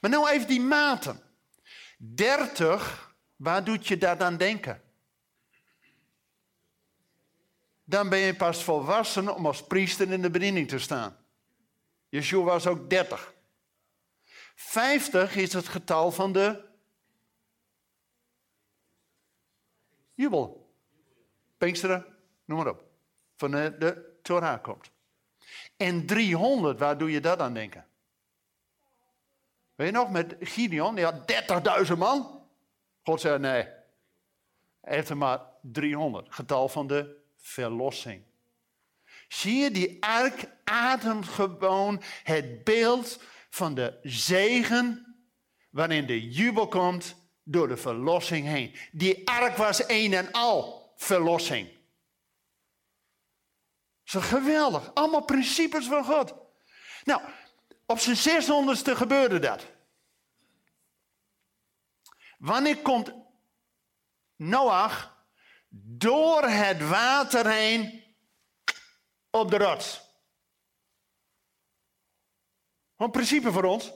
Maar 0.00 0.10
nou 0.10 0.28
even 0.28 0.46
die 0.46 0.60
maten. 0.60 1.22
30 1.96 3.12
Waar 3.42 3.64
doet 3.64 3.86
je 3.86 3.98
dat 3.98 4.22
aan 4.22 4.36
denken? 4.36 4.82
Dan 7.84 8.08
ben 8.08 8.18
je 8.18 8.36
pas 8.36 8.64
volwassen 8.64 9.34
om 9.34 9.46
als 9.46 9.66
priester 9.66 10.12
in 10.12 10.22
de 10.22 10.30
bediening 10.30 10.68
te 10.68 10.78
staan. 10.78 11.16
Yeshua 12.08 12.44
was 12.44 12.66
ook 12.66 12.90
30. 12.90 13.34
50 14.54 15.36
is 15.36 15.52
het 15.52 15.68
getal 15.68 16.12
van 16.12 16.32
de 16.32 16.64
jubel. 20.14 20.61
Pinksteren, 21.62 22.06
noem 22.44 22.58
maar 22.58 22.68
op. 22.68 22.84
Van 23.36 23.50
de, 23.50 23.76
de 23.78 24.18
Torah 24.22 24.62
komt. 24.62 24.90
En 25.76 26.06
300, 26.06 26.78
waar 26.78 26.98
doe 26.98 27.10
je 27.10 27.20
dat 27.20 27.38
aan 27.38 27.54
denken? 27.54 27.86
Weet 29.74 29.86
je 29.86 29.92
nog, 29.92 30.10
met 30.10 30.36
Gideon, 30.40 30.94
die 30.94 31.04
had 31.04 31.32
30.000 31.86 31.98
man. 31.98 32.44
God 33.02 33.20
zei 33.20 33.38
nee. 33.38 33.62
Hij 34.80 34.94
heeft 34.94 35.08
er 35.08 35.16
maar 35.16 35.40
300. 35.60 36.34
Getal 36.34 36.68
van 36.68 36.86
de 36.86 37.16
verlossing. 37.36 38.22
Zie 39.28 39.56
je, 39.56 39.70
die 39.70 40.04
ark 40.04 40.44
ademt 40.64 41.28
gewoon 41.28 42.02
het 42.22 42.64
beeld 42.64 43.22
van 43.50 43.74
de 43.74 43.98
zegen 44.02 45.16
waarin 45.70 46.06
de 46.06 46.30
jubel 46.30 46.68
komt 46.68 47.16
door 47.42 47.68
de 47.68 47.76
verlossing 47.76 48.46
heen. 48.46 48.74
Die 48.92 49.28
ark 49.28 49.56
was 49.56 49.88
een 49.88 50.14
en 50.14 50.32
al 50.32 50.81
verlossing. 51.02 51.80
Zo 54.02 54.20
geweldig. 54.20 54.94
Allemaal 54.94 55.24
principes 55.24 55.86
van 55.86 56.04
God. 56.04 56.34
Nou, 57.04 57.22
op 57.86 57.98
zijn 57.98 58.16
zeshonderdste 58.16 58.96
gebeurde 58.96 59.38
dat. 59.38 59.66
Wanneer 62.38 62.78
komt 62.78 63.12
Noach 64.36 65.26
door 65.68 66.42
het 66.42 66.88
water 66.88 67.50
heen 67.50 68.04
op 69.30 69.50
de 69.50 69.58
rots? 69.58 70.00
Een 72.96 73.10
principe 73.10 73.52
voor 73.52 73.64
ons. 73.64 73.92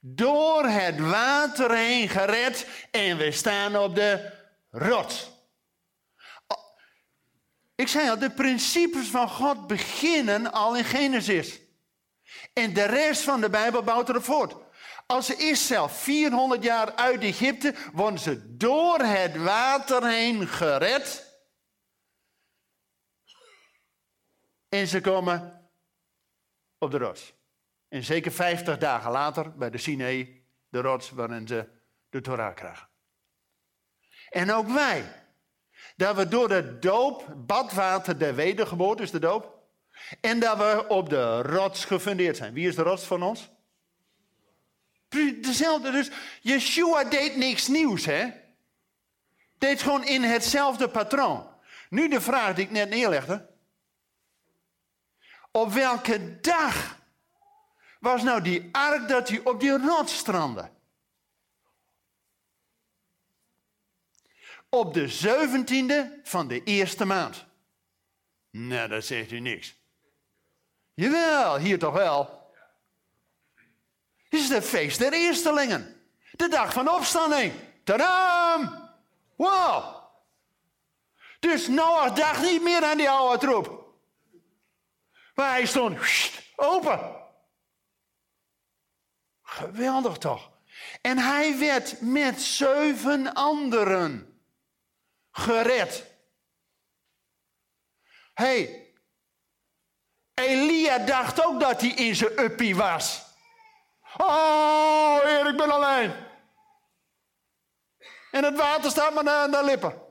Door 0.00 0.64
het 0.64 1.00
water 1.00 1.74
heen 1.74 2.08
gered 2.08 2.86
en 2.90 3.16
we 3.16 3.32
staan 3.32 3.76
op 3.76 3.94
de 3.94 4.32
rots. 4.70 5.31
Ik 7.82 7.88
zei 7.88 8.10
al, 8.10 8.18
de 8.18 8.30
principes 8.30 9.06
van 9.06 9.28
God 9.28 9.66
beginnen 9.66 10.52
al 10.52 10.76
in 10.76 10.84
Genesis. 10.84 11.60
En 12.52 12.72
de 12.72 12.84
rest 12.84 13.22
van 13.22 13.40
de 13.40 13.50
Bijbel 13.50 13.82
bouwt 13.82 14.08
erop 14.08 14.24
voort. 14.24 14.56
Als 15.06 15.26
ze 15.26 15.36
Israël 15.36 15.88
400 15.88 16.62
jaar 16.62 16.94
uit 16.94 17.22
Egypte, 17.22 17.74
worden 17.92 18.20
ze 18.20 18.56
door 18.56 18.98
het 18.98 19.36
water 19.36 20.06
heen 20.06 20.48
gered. 20.48 21.38
En 24.68 24.86
ze 24.86 25.00
komen 25.00 25.70
op 26.78 26.90
de 26.90 26.98
rots. 26.98 27.34
En 27.88 28.04
zeker 28.04 28.32
50 28.32 28.78
dagen 28.78 29.10
later 29.10 29.56
bij 29.56 29.70
de 29.70 29.78
Sinai, 29.78 30.46
de 30.68 30.80
rots 30.80 31.10
waarin 31.10 31.46
ze 31.46 31.68
de 32.08 32.20
Torah 32.20 32.54
krijgen. 32.54 32.88
En 34.28 34.52
ook 34.52 34.68
wij, 34.68 35.21
dat 36.02 36.16
we 36.16 36.28
door 36.28 36.48
de 36.48 36.78
doop, 36.78 37.34
badwater 37.36 38.18
der 38.18 38.34
wedergeboorte 38.34 39.02
is 39.02 39.10
de 39.10 39.18
doop, 39.18 39.58
en 40.20 40.40
dat 40.40 40.58
we 40.58 40.84
op 40.88 41.08
de 41.08 41.42
rots 41.42 41.84
gefundeerd 41.84 42.36
zijn. 42.36 42.52
Wie 42.52 42.68
is 42.68 42.74
de 42.74 42.82
rots 42.82 43.04
van 43.04 43.22
ons? 43.22 43.50
Dezelfde, 45.40 45.90
dus 45.90 46.10
Yeshua 46.40 47.04
deed 47.04 47.36
niks 47.36 47.68
nieuws, 47.68 48.04
hè? 48.04 48.30
Deed 49.58 49.82
gewoon 49.82 50.04
in 50.04 50.22
hetzelfde 50.22 50.88
patroon. 50.88 51.46
Nu 51.90 52.08
de 52.08 52.20
vraag 52.20 52.54
die 52.54 52.64
ik 52.64 52.70
net 52.70 52.88
neerlegde. 52.88 53.50
Op 55.50 55.72
welke 55.72 56.40
dag 56.40 56.98
was 58.00 58.22
nou 58.22 58.42
die 58.42 58.68
ark 58.72 59.08
dat 59.08 59.28
hij 59.28 59.40
op 59.44 59.60
die 59.60 59.78
rots 59.78 60.16
strandde? 60.16 60.70
Op 64.74 64.94
de 64.94 65.08
zeventiende 65.08 66.20
van 66.22 66.48
de 66.48 66.62
eerste 66.64 67.04
maand. 67.04 67.44
Nou, 68.50 68.88
dat 68.88 69.04
zegt 69.04 69.30
u 69.30 69.40
niks. 69.40 69.74
Jawel, 70.94 71.58
hier 71.58 71.78
toch 71.78 71.94
wel. 71.94 72.50
Dit 74.28 74.40
is 74.40 74.48
het 74.48 74.64
feest 74.64 74.98
der 74.98 75.12
eerstelingen. 75.12 76.00
De 76.30 76.48
dag 76.48 76.72
van 76.72 76.90
opstanding. 76.90 77.52
Tadam! 77.84 78.90
Wow! 79.36 79.94
Dus 81.40 81.68
Noach 81.68 82.12
dacht 82.12 82.42
niet 82.42 82.62
meer 82.62 82.84
aan 82.84 82.96
die 82.96 83.10
oude 83.10 83.38
troep. 83.38 83.94
Maar 85.34 85.50
hij 85.50 85.66
stond 85.66 85.98
open. 86.56 87.16
Geweldig 89.42 90.18
toch? 90.18 90.50
En 91.00 91.18
hij 91.18 91.58
werd 91.58 92.00
met 92.00 92.40
zeven 92.40 93.34
anderen 93.34 94.31
gered. 95.32 96.10
hey, 98.34 98.92
Elia 100.34 100.98
dacht 100.98 101.44
ook 101.44 101.60
dat 101.60 101.80
hij 101.80 101.90
in 101.90 102.16
zijn 102.16 102.40
uppie 102.40 102.76
was. 102.76 103.30
Oh, 104.16 105.20
Heer, 105.22 105.48
ik 105.48 105.56
ben 105.56 105.70
alleen. 105.70 106.12
En 108.30 108.44
het 108.44 108.56
water 108.56 108.90
staat 108.90 109.14
maar 109.14 109.24
naar 109.24 109.50
de 109.50 109.64
lippen. 109.64 110.02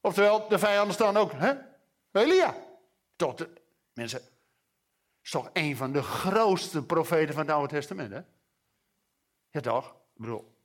Oftewel, 0.00 0.48
de 0.48 0.58
vijanden 0.58 0.94
staan 0.94 1.16
ook. 1.16 1.32
Hè? 1.32 1.54
Elia. 2.12 2.56
Toch, 3.16 3.34
de, 3.34 3.52
mensen, 3.92 4.20
is 5.22 5.30
toch 5.30 5.50
een 5.52 5.76
van 5.76 5.92
de 5.92 6.02
grootste 6.02 6.84
profeten 6.84 7.34
van 7.34 7.42
het 7.42 7.54
Oude 7.54 7.74
Testament, 7.74 8.12
hè? 8.12 8.20
Ja, 9.50 9.60
toch? 9.60 9.90
Ik 9.90 10.20
bedoel, 10.20 10.58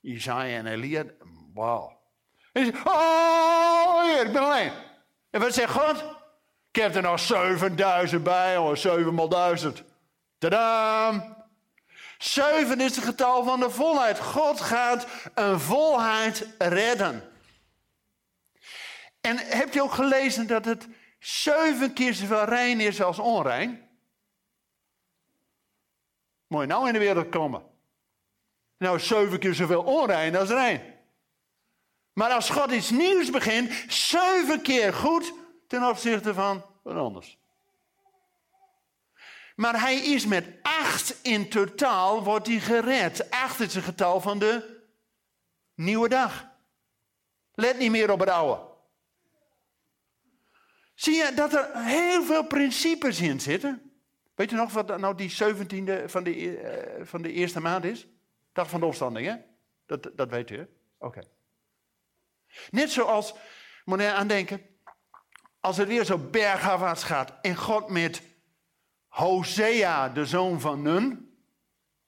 Isaiah 0.00 0.58
en 0.58 0.66
Elia, 0.66 1.04
wauw. 1.54 1.95
En 2.56 2.64
zegt, 2.64 2.86
oh, 2.86 4.02
Heer, 4.02 4.26
ik 4.26 4.32
ben 4.32 4.42
alleen. 4.42 4.72
En 5.30 5.40
wat 5.40 5.54
zegt 5.54 5.72
God? 5.72 6.04
Ik 6.70 6.82
heb 6.82 6.94
er 6.94 7.02
nog 7.02 7.20
7000 7.20 8.22
bij, 8.22 8.56
of 8.56 8.78
7 8.78 9.14
mal 9.14 9.28
1000. 9.28 9.82
Tadaam! 10.38 11.36
Zeven 12.18 12.80
is 12.80 12.96
het 12.96 13.04
getal 13.04 13.44
van 13.44 13.60
de 13.60 13.70
volheid. 13.70 14.18
God 14.18 14.60
gaat 14.60 15.06
een 15.34 15.60
volheid 15.60 16.48
redden. 16.58 17.32
En 19.20 19.36
heb 19.36 19.74
je 19.74 19.82
ook 19.82 19.92
gelezen 19.92 20.46
dat 20.46 20.64
het 20.64 20.88
zeven 21.18 21.92
keer 21.92 22.14
zoveel 22.14 22.44
rein 22.44 22.80
is 22.80 23.02
als 23.02 23.18
onrein? 23.18 23.88
Mooi 26.46 26.66
nou 26.66 26.86
in 26.86 26.92
de 26.92 26.98
wereld 26.98 27.28
komen. 27.28 27.62
Nou, 28.78 29.00
zeven 29.00 29.38
keer 29.38 29.54
zoveel 29.54 29.82
onrein 29.82 30.36
als 30.36 30.48
rein. 30.48 30.95
Maar 32.16 32.30
als 32.30 32.50
God 32.50 32.70
iets 32.70 32.90
nieuws 32.90 33.30
begint, 33.30 33.84
zeven 33.88 34.62
keer 34.62 34.92
goed 34.92 35.32
ten 35.66 35.88
opzichte 35.88 36.34
van 36.34 36.64
wat 36.82 36.96
anders. 36.96 37.38
Maar 39.56 39.80
hij 39.80 39.96
is 39.96 40.26
met 40.26 40.46
acht 40.62 41.18
in 41.22 41.48
totaal, 41.48 42.24
wordt 42.24 42.46
hij 42.46 42.58
gered. 42.58 43.30
Acht 43.30 43.60
is 43.60 43.74
het 43.74 43.84
getal 43.84 44.20
van 44.20 44.38
de 44.38 44.80
nieuwe 45.74 46.08
dag. 46.08 46.48
Let 47.54 47.78
niet 47.78 47.90
meer 47.90 48.10
op 48.10 48.20
het 48.20 48.28
oude. 48.28 48.62
Zie 50.94 51.14
je 51.14 51.32
dat 51.34 51.54
er 51.54 51.70
heel 51.74 52.24
veel 52.24 52.46
principes 52.46 53.20
in 53.20 53.40
zitten? 53.40 53.92
Weet 54.34 54.50
je 54.50 54.56
nog 54.56 54.72
wat 54.72 54.98
nou 54.98 55.14
die 55.14 55.30
17e 55.30 56.04
van 56.06 56.24
de, 56.24 56.36
uh, 56.36 57.06
van 57.06 57.22
de 57.22 57.32
eerste 57.32 57.60
maand 57.60 57.84
is? 57.84 58.06
Dag 58.52 58.70
van 58.70 58.80
de 58.80 58.86
opstanding, 58.86 59.26
hè? 59.26 59.36
Dat, 59.86 60.10
dat 60.14 60.30
weet 60.30 60.50
u, 60.50 60.68
Oké. 60.98 61.20
Net 62.70 62.90
zoals, 62.90 63.34
moet 63.84 64.00
je 64.00 64.12
aan 64.12 64.28
denken, 64.28 64.66
als 65.60 65.76
het 65.76 65.88
weer 65.88 66.04
zo 66.04 66.18
bergafwaarts 66.18 67.02
gaat 67.02 67.32
en 67.42 67.56
God 67.56 67.88
met 67.88 68.22
Hosea, 69.06 70.08
de 70.08 70.26
zoon 70.26 70.60
van 70.60 70.82
Nun, 70.82 71.36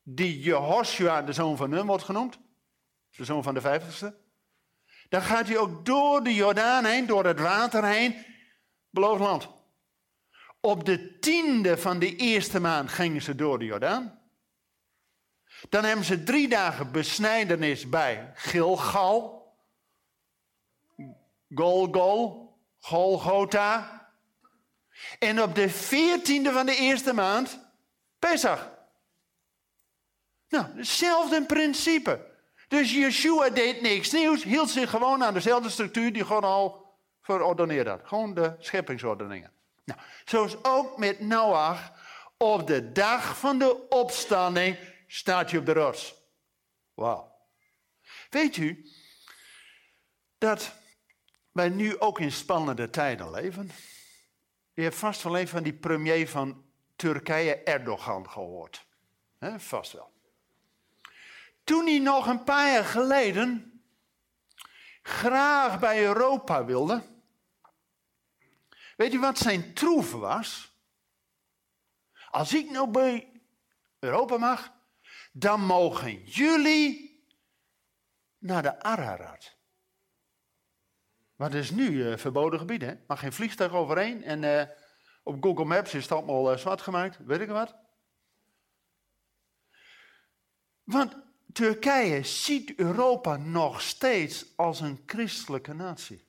die 0.03 0.41
Jehoshua, 0.41 1.23
de 1.23 1.33
zoon 1.33 1.57
van 1.57 1.71
Nun, 1.71 1.87
wordt 1.87 2.05
genoemd, 2.05 2.39
de 3.17 3.25
zoon 3.25 3.43
van 3.43 3.55
de 3.55 3.61
vijftigste, 3.61 4.17
dan 5.09 5.23
gaat 5.23 5.47
hij 5.47 5.59
ook 5.59 5.85
door 5.85 6.23
de 6.23 6.35
Jordaan 6.35 6.85
heen, 6.85 7.07
door 7.07 7.25
het 7.25 7.41
water 7.41 7.85
heen, 7.85 8.25
beloofd 8.91 9.21
land. 9.21 9.49
Op 10.61 10.85
de 10.85 11.19
tiende 11.19 11.79
van 11.79 11.99
de 11.99 12.17
eerste 12.17 12.61
maand 12.61 12.91
gingen 12.91 13.23
ze 13.23 13.35
door 13.35 13.59
de 13.59 13.65
Jordaan. 13.65 14.19
Dan 15.69 15.85
hebben 15.85 16.05
ze 16.05 16.23
drie 16.23 16.49
dagen 16.49 16.93
besnijdenis 16.93 17.89
bij 17.89 18.31
Gilgal, 18.35 19.38
Golgol, 21.55 22.53
Golgotha. 22.79 23.97
En 25.19 25.43
op 25.43 25.55
de 25.55 25.69
veertiende 25.69 26.53
van 26.53 26.67
de 26.67 26.77
eerste 26.77 27.13
maand, 27.13 27.59
Pesach. 28.19 28.71
Nou, 30.49 30.67
hetzelfde 30.77 31.47
principe. 31.47 32.27
Dus 32.69 32.93
Yeshua 32.93 33.51
deed 33.51 33.81
niks 33.81 34.13
nieuws, 34.13 34.43
hield 34.43 34.71
zich 34.71 34.91
gewoon 34.91 35.25
aan 35.25 35.35
dezelfde 35.35 35.69
structuur 35.69 36.13
die 36.13 36.25
God 36.25 36.43
al 36.43 36.97
verordeneerd 37.21 37.87
had. 37.87 38.01
Gewoon 38.05 38.35
de 38.35 38.57
scheppingsordeningen. 38.59 39.53
Nou, 39.85 40.01
zoals 40.25 40.65
ook 40.65 40.99
met 40.99 41.21
Noach, 41.21 41.93
op 42.37 42.67
de 42.67 42.93
dag 42.93 43.39
van 43.39 43.59
de 43.59 43.89
opstanding 43.89 44.79
staat 45.07 45.51
je 45.51 45.59
op 45.59 45.67
de 45.67 45.73
rots. 45.73 46.15
Wauw. 46.95 47.33
Weet 48.31 48.57
u 48.57 48.89
dat 50.39 50.73
wij 51.59 51.69
nu 51.69 52.01
ook 52.01 52.21
in 52.21 52.33
spannende 52.33 52.91
tijden 52.91 53.31
leven? 53.31 53.71
Je 54.73 54.83
hebt 54.83 54.95
vast 54.95 55.23
wel 55.23 55.39
een 55.39 55.49
van 55.49 55.63
die 55.63 55.73
premier 55.73 56.29
van 56.29 56.65
Turkije, 56.97 57.63
Erdogan, 57.63 58.31
gehoord. 58.31 58.87
He, 59.39 59.61
vast 59.61 59.93
wel. 59.93 60.13
Toen 61.65 61.87
hij 61.87 61.99
nog 61.99 62.27
een 62.27 62.45
paar 62.45 62.73
jaar 62.73 62.85
geleden 62.85 63.83
graag 65.03 65.79
bij 65.79 66.05
Europa 66.05 66.65
wilde. 66.65 67.03
Weet 68.97 69.13
u 69.13 69.19
wat 69.19 69.39
zijn 69.39 69.75
troef 69.75 70.13
was? 70.13 70.77
Als 72.31 72.55
ik 72.55 72.71
nou 72.71 72.91
bij 72.91 73.33
Europa 73.99 74.37
mag, 74.37 74.73
dan 75.33 75.61
mogen 75.65 76.25
jullie 76.25 77.23
naar 78.39 78.63
de 78.63 78.83
Ararat. 78.83 79.58
Maar 81.39 81.51
dat 81.51 81.61
is 81.61 81.71
nu 81.71 81.91
uh, 81.91 82.17
verboden 82.17 82.59
gebied, 82.59 82.83
hè? 82.83 82.95
Mag 83.07 83.21
geen 83.21 83.33
vliegtuig 83.33 83.73
overheen. 83.73 84.25
En 84.25 84.43
uh, 84.43 84.63
op 85.23 85.43
Google 85.43 85.65
Maps 85.65 85.95
is 85.95 86.03
het 86.03 86.13
allemaal 86.13 86.53
uh, 86.53 86.59
zwart 86.59 86.83
gemaakt, 86.83 87.19
weet 87.25 87.41
ik 87.41 87.49
wat. 87.49 87.77
Want 90.85 91.17
Turkije 91.53 92.23
ziet 92.23 92.75
Europa 92.75 93.37
nog 93.37 93.81
steeds 93.81 94.57
als 94.57 94.81
een 94.81 95.03
christelijke 95.07 95.73
natie. 95.73 96.27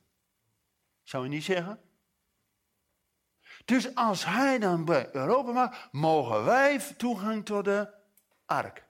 Zou 1.02 1.24
je 1.24 1.30
niet 1.30 1.44
zeggen? 1.44 1.80
Dus 3.64 3.94
als 3.94 4.24
hij 4.24 4.58
dan 4.58 4.84
bij 4.84 5.08
Europa 5.12 5.52
mag, 5.52 5.88
mogen 5.92 6.44
wij 6.44 6.78
toegang 6.96 7.44
tot 7.44 7.64
de 7.64 7.94
ark. 8.46 8.88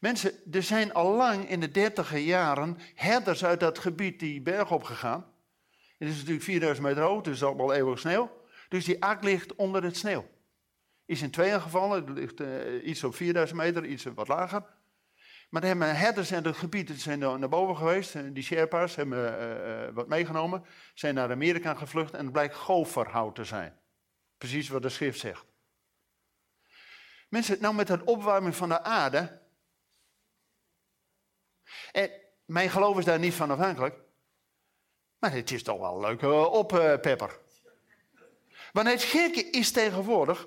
Mensen, 0.00 0.32
er 0.52 0.62
zijn 0.62 0.92
al 0.92 1.14
lang 1.14 1.48
in 1.48 1.60
de 1.60 1.70
dertiger 1.70 2.18
jaren 2.18 2.78
herders 2.94 3.44
uit 3.44 3.60
dat 3.60 3.78
gebied 3.78 4.20
die 4.20 4.40
berg 4.40 4.70
opgegaan. 4.70 5.32
Het 5.98 6.08
is 6.08 6.16
natuurlijk 6.16 6.44
4000 6.44 6.86
meter 6.86 7.02
hoog, 7.02 7.22
dus 7.22 7.42
allemaal 7.42 7.72
eeuwig 7.72 7.98
sneeuw. 7.98 8.30
Dus 8.68 8.84
die 8.84 9.02
ark 9.02 9.22
ligt 9.22 9.54
onder 9.54 9.82
het 9.82 9.96
sneeuw. 9.96 10.28
Is 11.04 11.22
in 11.22 11.30
tweeën 11.30 11.60
gevallen, 11.60 12.12
ligt 12.12 12.40
uh, 12.40 12.86
iets 12.86 13.04
op 13.04 13.14
4000 13.14 13.58
meter, 13.58 13.84
iets 13.84 14.04
wat 14.04 14.28
lager. 14.28 14.64
Maar 15.50 15.62
er 15.62 15.98
herders 15.98 16.30
in 16.30 16.44
het 16.44 16.56
gebied 16.56 16.90
zijn 17.00 17.18
naar 17.18 17.48
boven 17.48 17.76
geweest. 17.76 18.34
Die 18.34 18.42
Sherpa's 18.42 18.96
hebben 18.96 19.18
uh, 19.18 19.94
wat 19.94 20.08
meegenomen. 20.08 20.64
Zijn 20.94 21.14
naar 21.14 21.30
Amerika 21.30 21.74
gevlucht 21.74 22.14
en 22.14 22.22
het 22.22 22.32
blijkt 22.32 22.54
goferhout 22.54 23.34
te 23.34 23.44
zijn. 23.44 23.78
Precies 24.38 24.68
wat 24.68 24.82
de 24.82 24.88
schrift 24.88 25.20
zegt. 25.20 25.44
Mensen, 27.28 27.56
nou 27.60 27.74
met 27.74 27.88
het 27.88 28.04
opwarming 28.04 28.56
van 28.56 28.68
de 28.68 28.82
aarde. 28.82 29.39
En 31.92 32.10
mijn 32.44 32.70
geloof 32.70 32.98
is 32.98 33.04
daar 33.04 33.18
niet 33.18 33.34
van 33.34 33.50
afhankelijk. 33.50 33.94
Maar 35.18 35.32
het 35.32 35.50
is 35.50 35.62
toch 35.62 35.78
wel 35.78 35.94
een 35.94 36.00
leuke 36.00 36.48
oppepper. 36.48 37.38
Want 38.72 38.88
het 38.88 39.02
gekke 39.02 39.50
is 39.50 39.72
tegenwoordig 39.72 40.46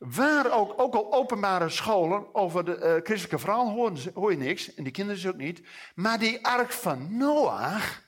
Waar 0.00 0.52
ook, 0.52 0.80
ook 0.80 0.94
al 0.94 1.12
openbare 1.12 1.68
scholen 1.68 2.34
over 2.34 2.64
de 2.64 2.76
uh, 2.76 3.04
christelijke 3.04 3.38
verhaal 3.38 3.70
hoor, 4.14 4.30
je 4.30 4.36
niks. 4.36 4.74
En 4.74 4.84
die 4.84 4.92
kinderen 4.92 5.30
ook 5.30 5.36
niet. 5.36 5.62
Maar 5.94 6.18
die 6.18 6.46
ark 6.46 6.72
van 6.72 7.16
Noach 7.16 8.02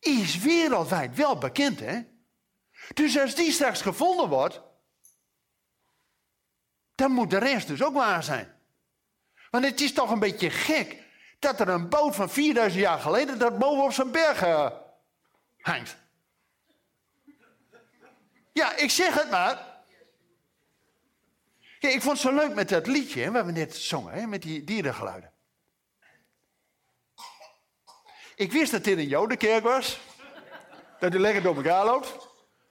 is 0.00 0.38
wereldwijd 0.38 1.16
wel 1.16 1.38
bekend, 1.38 1.80
hè? 1.80 2.00
Dus 2.94 3.18
als 3.18 3.34
die 3.34 3.52
straks 3.52 3.82
gevonden 3.82 4.28
wordt, 4.28 4.62
dan 6.94 7.12
moet 7.12 7.30
de 7.30 7.38
rest 7.38 7.66
dus 7.66 7.82
ook 7.82 7.94
waar 7.94 8.22
zijn. 8.22 8.54
Want 9.50 9.64
het 9.64 9.80
is 9.80 9.92
toch 9.92 10.10
een 10.10 10.18
beetje 10.18 10.50
gek 10.50 11.04
dat 11.38 11.60
er 11.60 11.68
een 11.68 11.88
boot 11.88 12.14
van 12.14 12.30
4000 12.30 12.82
jaar 12.82 12.98
geleden 12.98 13.38
dat 13.38 13.58
boven 13.58 13.84
op 13.84 13.92
zijn 13.92 14.10
berg 14.10 14.40
hangt. 15.60 15.96
Ja, 18.52 18.76
ik 18.76 18.90
zeg 18.90 19.14
het 19.14 19.30
maar. 19.30 19.66
Ik 21.80 22.02
vond 22.02 22.22
het 22.22 22.26
zo 22.28 22.34
leuk 22.34 22.54
met 22.54 22.68
dat 22.68 22.86
liedje 22.86 23.22
hè, 23.22 23.30
waar 23.30 23.46
we 23.46 23.52
net 23.52 23.76
zongen, 23.76 24.12
hè, 24.12 24.26
met 24.26 24.42
die 24.42 24.64
dierengeluiden. 24.64 25.32
Ik 28.34 28.52
wist 28.52 28.72
dat 28.72 28.84
dit 28.84 28.98
een 28.98 29.08
jodenkerk 29.08 29.62
was. 29.62 30.00
Dat 30.98 31.14
u 31.14 31.18
lekker 31.18 31.42
door 31.42 31.56
elkaar 31.56 31.84
loopt. 31.84 32.16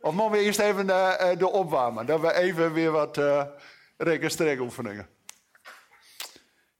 Of 0.01 0.13
moeten 0.13 0.31
we 0.31 0.45
eerst 0.45 0.59
even 0.59 0.85
uh, 0.85 1.37
de 1.37 1.49
opwarmen? 1.49 2.05
Dat 2.05 2.19
we 2.19 2.33
even 2.33 2.73
weer 2.73 2.91
wat 2.91 3.17
uh, 3.17 3.43
rek- 3.97 4.23
en 4.23 4.31
strek 4.31 4.59
oefeningen. 4.59 5.09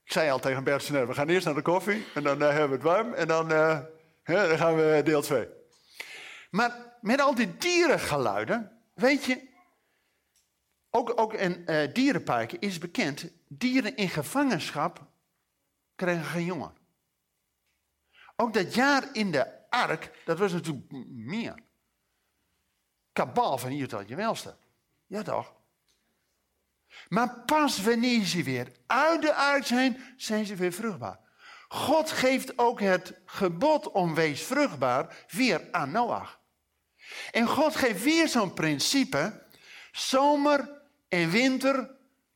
Ik 0.08 0.14
zei 0.14 0.30
al 0.30 0.38
tegen 0.38 0.64
Bert 0.64 0.88
we 0.88 1.14
gaan 1.14 1.28
eerst 1.28 1.46
naar 1.46 1.54
de 1.54 1.62
koffie. 1.62 2.06
En 2.14 2.22
dan 2.22 2.42
uh, 2.42 2.48
hebben 2.48 2.68
we 2.68 2.74
het 2.74 2.82
warm. 2.82 3.14
En 3.14 3.28
dan, 3.28 3.48
dan 4.24 4.58
gaan 4.58 4.76
we 4.76 5.00
deel 5.04 5.22
2. 5.22 5.48
Maar 6.50 6.96
met 7.00 7.20
al 7.20 7.34
die 7.34 7.56
dierengeluiden, 7.56 8.80
weet 8.94 9.24
je, 9.24 9.48
ook, 10.90 11.20
ook 11.20 11.32
in 11.32 11.64
uh, 11.66 11.92
dierenparken 11.92 12.58
is 12.60 12.78
bekend, 12.78 13.30
dieren 13.48 13.96
in 13.96 14.08
gevangenschap 14.08 15.06
krijgen 15.94 16.24
geen 16.24 16.44
jongen. 16.44 16.72
Ook 18.36 18.54
dat 18.54 18.74
jaar 18.74 19.08
in 19.12 19.30
de 19.30 19.70
ark, 19.70 20.22
dat 20.24 20.38
was 20.38 20.52
natuurlijk 20.52 20.90
meer. 21.08 21.54
Kabal 23.12 23.58
van 23.58 23.86
tot 23.86 24.08
je 24.08 24.14
welste. 24.16 24.56
Ja 25.06 25.22
toch? 25.22 25.56
Maar 27.08 27.40
pas 27.46 27.82
wanneer 27.82 28.24
ze 28.24 28.42
weer 28.42 28.72
uit 28.86 29.22
de 29.22 29.34
ark 29.34 29.66
zijn, 29.66 30.14
zijn 30.16 30.46
ze 30.46 30.54
weer 30.54 30.72
vruchtbaar. 30.72 31.18
God 31.68 32.10
geeft 32.10 32.58
ook 32.58 32.80
het 32.80 33.14
gebod 33.24 33.90
om 33.90 34.14
wees 34.14 34.42
vruchtbaar 34.42 35.26
weer 35.30 35.68
aan 35.70 35.90
Noach. 35.90 36.40
En 37.30 37.46
God 37.46 37.76
geeft 37.76 38.02
weer 38.02 38.28
zo'n 38.28 38.54
principe. 38.54 39.46
Zomer 39.92 40.82
en 41.08 41.30
winter, 41.30 41.90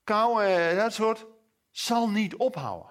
kou 0.04 0.44
en 0.44 0.76
dat 0.76 0.92
soort, 0.92 1.26
zal 1.70 2.08
niet 2.11 2.37
ophouden. 2.37 2.90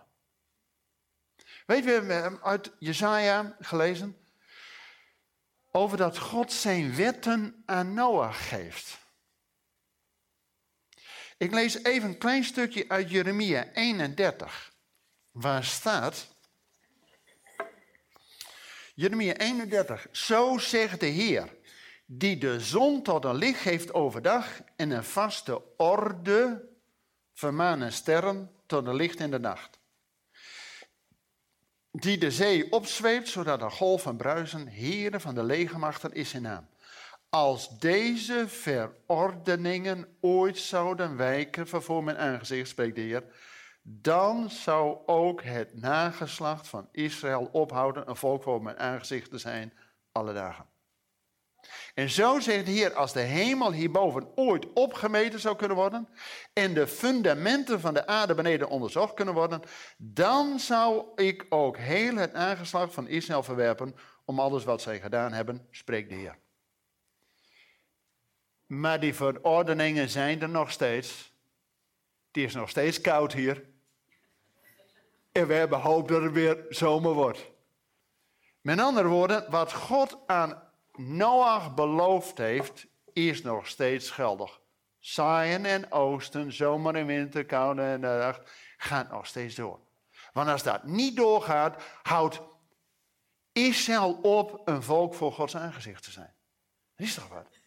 Weet 1.66 1.84
je, 1.84 2.02
we 2.02 2.14
hebben 2.14 2.44
uit 2.44 2.72
Jezaja 2.80 3.56
gelezen 3.60 4.18
over 5.72 5.98
dat 5.98 6.18
God 6.18 6.52
zijn 6.52 6.96
wetten 6.96 7.64
aan 7.66 7.94
Noach 7.94 8.50
geeft. 8.50 9.01
Ik 11.42 11.52
lees 11.52 11.84
even 11.84 12.10
een 12.10 12.18
klein 12.18 12.44
stukje 12.44 12.86
uit 12.88 13.10
Jeremia 13.10 13.72
31, 13.74 14.74
waar 15.32 15.64
staat... 15.64 16.28
Jeremia 18.96 19.34
31, 19.34 20.08
zo 20.12 20.58
zegt 20.58 21.00
de 21.00 21.06
Heer 21.06 21.56
die 22.06 22.38
de 22.38 22.60
zon 22.60 23.04
tot 23.04 23.26
een 23.26 23.36
licht 23.36 23.60
geeft 23.60 23.94
overdag 23.94 24.62
en 24.76 24.92
een 24.92 25.04
vaste 25.04 25.78
orde 25.78 26.70
vermanen 27.34 27.94
sterren 27.94 28.52
tot 28.66 28.88
een 28.88 28.96
licht 28.96 29.20
in 29.20 29.32
de 29.32 29.40
nacht. 29.40 29.80
Die 31.92 32.18
de 32.18 32.32
zee 32.32 32.72
opzweept, 32.72 33.28
zodat 33.28 33.62
een 33.62 33.72
golf 33.72 34.02
van 34.02 34.18
bruisen, 34.18 34.68
heren 34.68 35.22
van 35.22 35.36
de 35.36 35.44
legermachten 35.44 36.14
is 36.14 36.30
zijn 36.30 36.44
naam. 36.44 36.70
Als 37.36 37.80
deze 37.80 38.46
verordeningen 38.48 40.18
ooit 40.22 40.58
zouden 40.58 41.18
wijken 41.18 41.68
voor 41.68 42.04
mijn 42.04 42.18
aangezicht, 42.18 42.70
spreekt 42.70 42.96
de 42.96 43.02
Heer, 43.02 43.24
dan 43.82 44.50
zou 44.50 44.98
ook 45.06 45.44
het 45.44 45.74
nageslacht 45.76 46.68
van 46.68 46.88
Israël 46.92 47.50
ophouden 47.52 48.10
een 48.10 48.16
volk 48.16 48.44
voor 48.44 48.64
mijn 48.64 48.80
aangezicht 48.80 49.30
te 49.30 49.38
zijn 49.38 49.74
alle 50.12 50.34
dagen. 50.34 50.66
En 51.94 52.10
zo 52.10 52.40
zegt 52.40 52.66
de 52.66 52.72
Heer, 52.72 52.94
als 52.94 53.14
de 53.14 53.20
hemel 53.20 53.72
hierboven 53.72 54.38
ooit 54.38 54.74
opgemeten 54.74 55.40
zou 55.40 55.56
kunnen 55.56 55.78
worden 55.78 56.10
en 56.54 56.74
de 56.74 56.88
fundamenten 56.88 57.80
van 57.80 57.94
de 57.94 58.08
aarde 58.08 58.34
beneden 58.34 58.70
onderzocht 58.70 59.14
kunnen 59.14 59.34
worden, 59.34 59.62
dan 59.98 60.60
zou 60.60 61.06
ik 61.16 61.46
ook 61.50 61.78
heel 61.78 62.16
het 62.16 62.34
aangeslacht 62.34 62.94
van 62.94 63.08
Israël 63.08 63.44
verwerpen 63.44 63.96
om 64.26 64.40
alles 64.40 64.64
wat 64.64 64.82
zij 64.82 65.00
gedaan 65.00 65.34
hebben, 65.34 65.68
spreekt 65.70 66.10
de 66.10 66.16
Heer. 66.16 66.38
Maar 68.72 69.00
die 69.00 69.16
verordeningen 69.16 70.10
zijn 70.10 70.42
er 70.42 70.50
nog 70.50 70.72
steeds. 70.72 71.34
Het 72.28 72.44
is 72.44 72.54
nog 72.54 72.70
steeds 72.70 73.02
koud 73.02 73.34
hier. 73.34 73.70
En 75.32 75.48
we 75.48 75.54
hebben 75.54 75.80
hoop 75.80 76.08
dat 76.08 76.22
het 76.22 76.32
weer 76.32 76.66
zomer 76.70 77.14
wordt. 77.14 77.52
Met 78.62 78.80
andere 78.80 79.08
woorden, 79.08 79.52
wat 79.52 79.74
God 79.74 80.18
aan 80.26 80.64
Noach 80.96 81.74
beloofd 81.74 82.38
heeft, 82.38 82.88
is 83.14 83.42
nog 83.42 83.68
steeds 83.68 84.10
geldig. 84.10 84.62
Zaaien 85.00 85.66
en 85.66 85.92
oosten, 85.92 86.54
zomer 86.54 86.96
en 86.96 87.06
winter, 87.06 87.46
koude 87.46 87.82
en 87.82 88.00
nacht, 88.00 88.52
gaat 88.78 89.12
nog 89.12 89.28
steeds 89.28 89.56
door. 89.56 89.80
Want 90.34 90.50
als 90.50 90.64
dat 90.64 90.84
niet 90.84 91.16
doorgaat, 91.16 91.84
houdt 92.04 92.42
Israël 93.52 94.14
op 94.22 94.62
een 94.68 94.84
volk 94.84 95.14
voor 95.14 95.32
Gods 95.32 95.56
aangezicht 95.56 96.04
te 96.04 96.12
zijn. 96.12 96.34
Dat 96.96 97.08
is 97.08 97.14
toch 97.14 97.28
wat? 97.28 97.61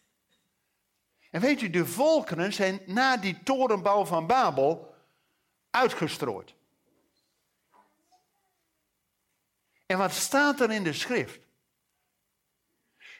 En 1.35 1.41
weet 1.41 1.61
u, 1.61 1.69
de 1.69 1.85
volkeren 1.85 2.53
zijn 2.53 2.81
na 2.85 3.17
die 3.17 3.43
torenbouw 3.43 4.05
van 4.05 4.27
Babel 4.27 4.95
uitgestrooid. 5.69 6.53
En 9.85 9.97
wat 9.97 10.11
staat 10.11 10.59
er 10.59 10.71
in 10.71 10.83
de 10.83 10.93
schrift? 10.93 11.39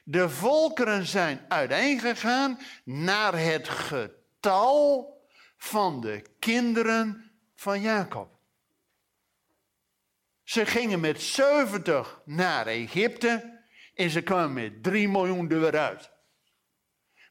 De 0.04 0.30
volkeren 0.30 1.06
zijn 1.06 1.46
uiteengegaan 1.48 2.60
naar 2.84 3.40
het 3.40 3.70
getal 3.70 5.18
van 5.58 6.02
de 6.02 6.24
kinderen 6.40 7.32
van 7.56 7.82
Jacob. 7.82 8.38
Ze 10.44 10.66
gingen 10.66 11.00
met 11.00 11.22
70 11.22 12.22
naar 12.26 12.68
Egypte 12.68 13.62
en 13.96 14.10
ze 14.10 14.22
kwamen 14.22 14.54
met 14.54 14.84
3 14.84 15.10
miljoen 15.10 15.52
er 15.52 15.60
weer 15.60 15.78
uit. 15.78 16.14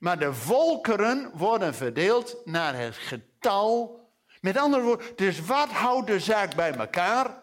Maar 0.05 0.19
de 0.19 0.35
volkeren 0.35 1.31
worden 1.37 1.75
verdeeld 1.75 2.47
naar 2.47 2.77
het 2.77 2.97
getal. 2.97 4.01
Met 4.41 4.57
andere 4.57 4.83
woorden, 4.83 5.17
dus 5.17 5.41
wat 5.41 5.69
houdt 5.69 6.07
de 6.07 6.21
zaak 6.21 6.55
bij 6.55 6.73
elkaar? 6.75 7.43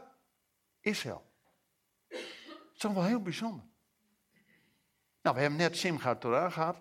Israël. 0.79 1.31
Dat 2.07 2.19
is 2.73 2.77
toch 2.77 2.93
wel 2.93 3.03
heel 3.03 3.21
bijzonder. 3.21 3.63
Nou, 5.21 5.35
we 5.35 5.41
hebben 5.41 5.59
net 5.59 5.77
Simchat 5.77 6.21
Torah 6.21 6.51
gehad. 6.51 6.77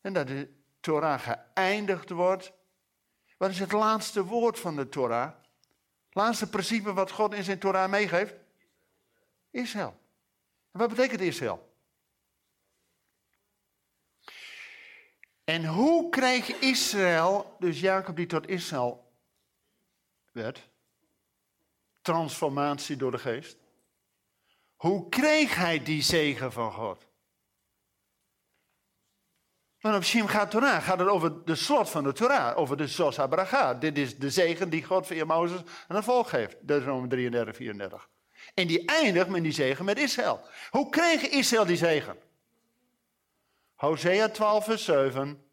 En 0.00 0.12
dat 0.12 0.26
de 0.26 0.48
Torah 0.80 1.20
geëindigd 1.20 2.10
wordt. 2.10 2.52
Wat 3.36 3.50
is 3.50 3.58
het 3.58 3.72
laatste 3.72 4.24
woord 4.24 4.58
van 4.58 4.76
de 4.76 4.88
Torah? 4.88 5.32
Het 6.04 6.14
laatste 6.14 6.48
principe 6.48 6.92
wat 6.92 7.10
God 7.10 7.34
in 7.34 7.44
zijn 7.44 7.58
Torah 7.58 7.90
meegeeft? 7.90 8.34
Israël. 9.50 10.00
En 10.72 10.78
wat 10.78 10.88
betekent 10.88 11.20
Israël? 11.20 11.69
En 15.50 15.64
hoe 15.64 16.08
kreeg 16.08 16.48
Israël, 16.48 17.56
dus 17.58 17.80
Jacob 17.80 18.16
die 18.16 18.26
tot 18.26 18.48
Israël 18.48 19.12
werd, 20.32 20.68
transformatie 22.02 22.96
door 22.96 23.10
de 23.10 23.18
geest? 23.18 23.56
Hoe 24.76 25.08
kreeg 25.08 25.54
hij 25.54 25.82
die 25.82 26.02
zegen 26.02 26.52
van 26.52 26.72
God? 26.72 27.06
Want 29.80 29.96
op 29.96 30.04
Shimchat 30.04 30.50
Torah 30.50 30.82
gaat 30.82 30.98
het 30.98 31.08
over 31.08 31.44
de 31.44 31.54
slot 31.54 31.90
van 31.90 32.04
de 32.04 32.12
Torah, 32.12 32.58
over 32.58 32.76
de 32.76 32.86
Sos 32.86 33.18
Abraga. 33.18 33.74
Dit 33.74 33.98
is 33.98 34.18
de 34.18 34.30
zegen 34.30 34.70
die 34.70 34.84
God 34.84 35.06
via 35.06 35.24
Mozes 35.24 35.60
aan 35.88 35.96
het 35.96 36.04
volk 36.04 36.28
geeft. 36.28 36.56
Deuteronomium 36.60 37.08
33, 37.08 37.56
34. 37.56 38.08
En 38.54 38.66
die 38.66 38.84
eindigt 38.86 39.28
met 39.28 39.42
die 39.42 39.52
zegen 39.52 39.84
met 39.84 39.98
Israël. 39.98 40.40
Hoe 40.70 40.88
kreeg 40.88 41.22
Israël 41.22 41.64
die 41.64 41.76
zegen? 41.76 42.29
Hosea 43.80 44.28
12, 44.28 44.64
vers 44.64 44.84
7. 44.84 45.44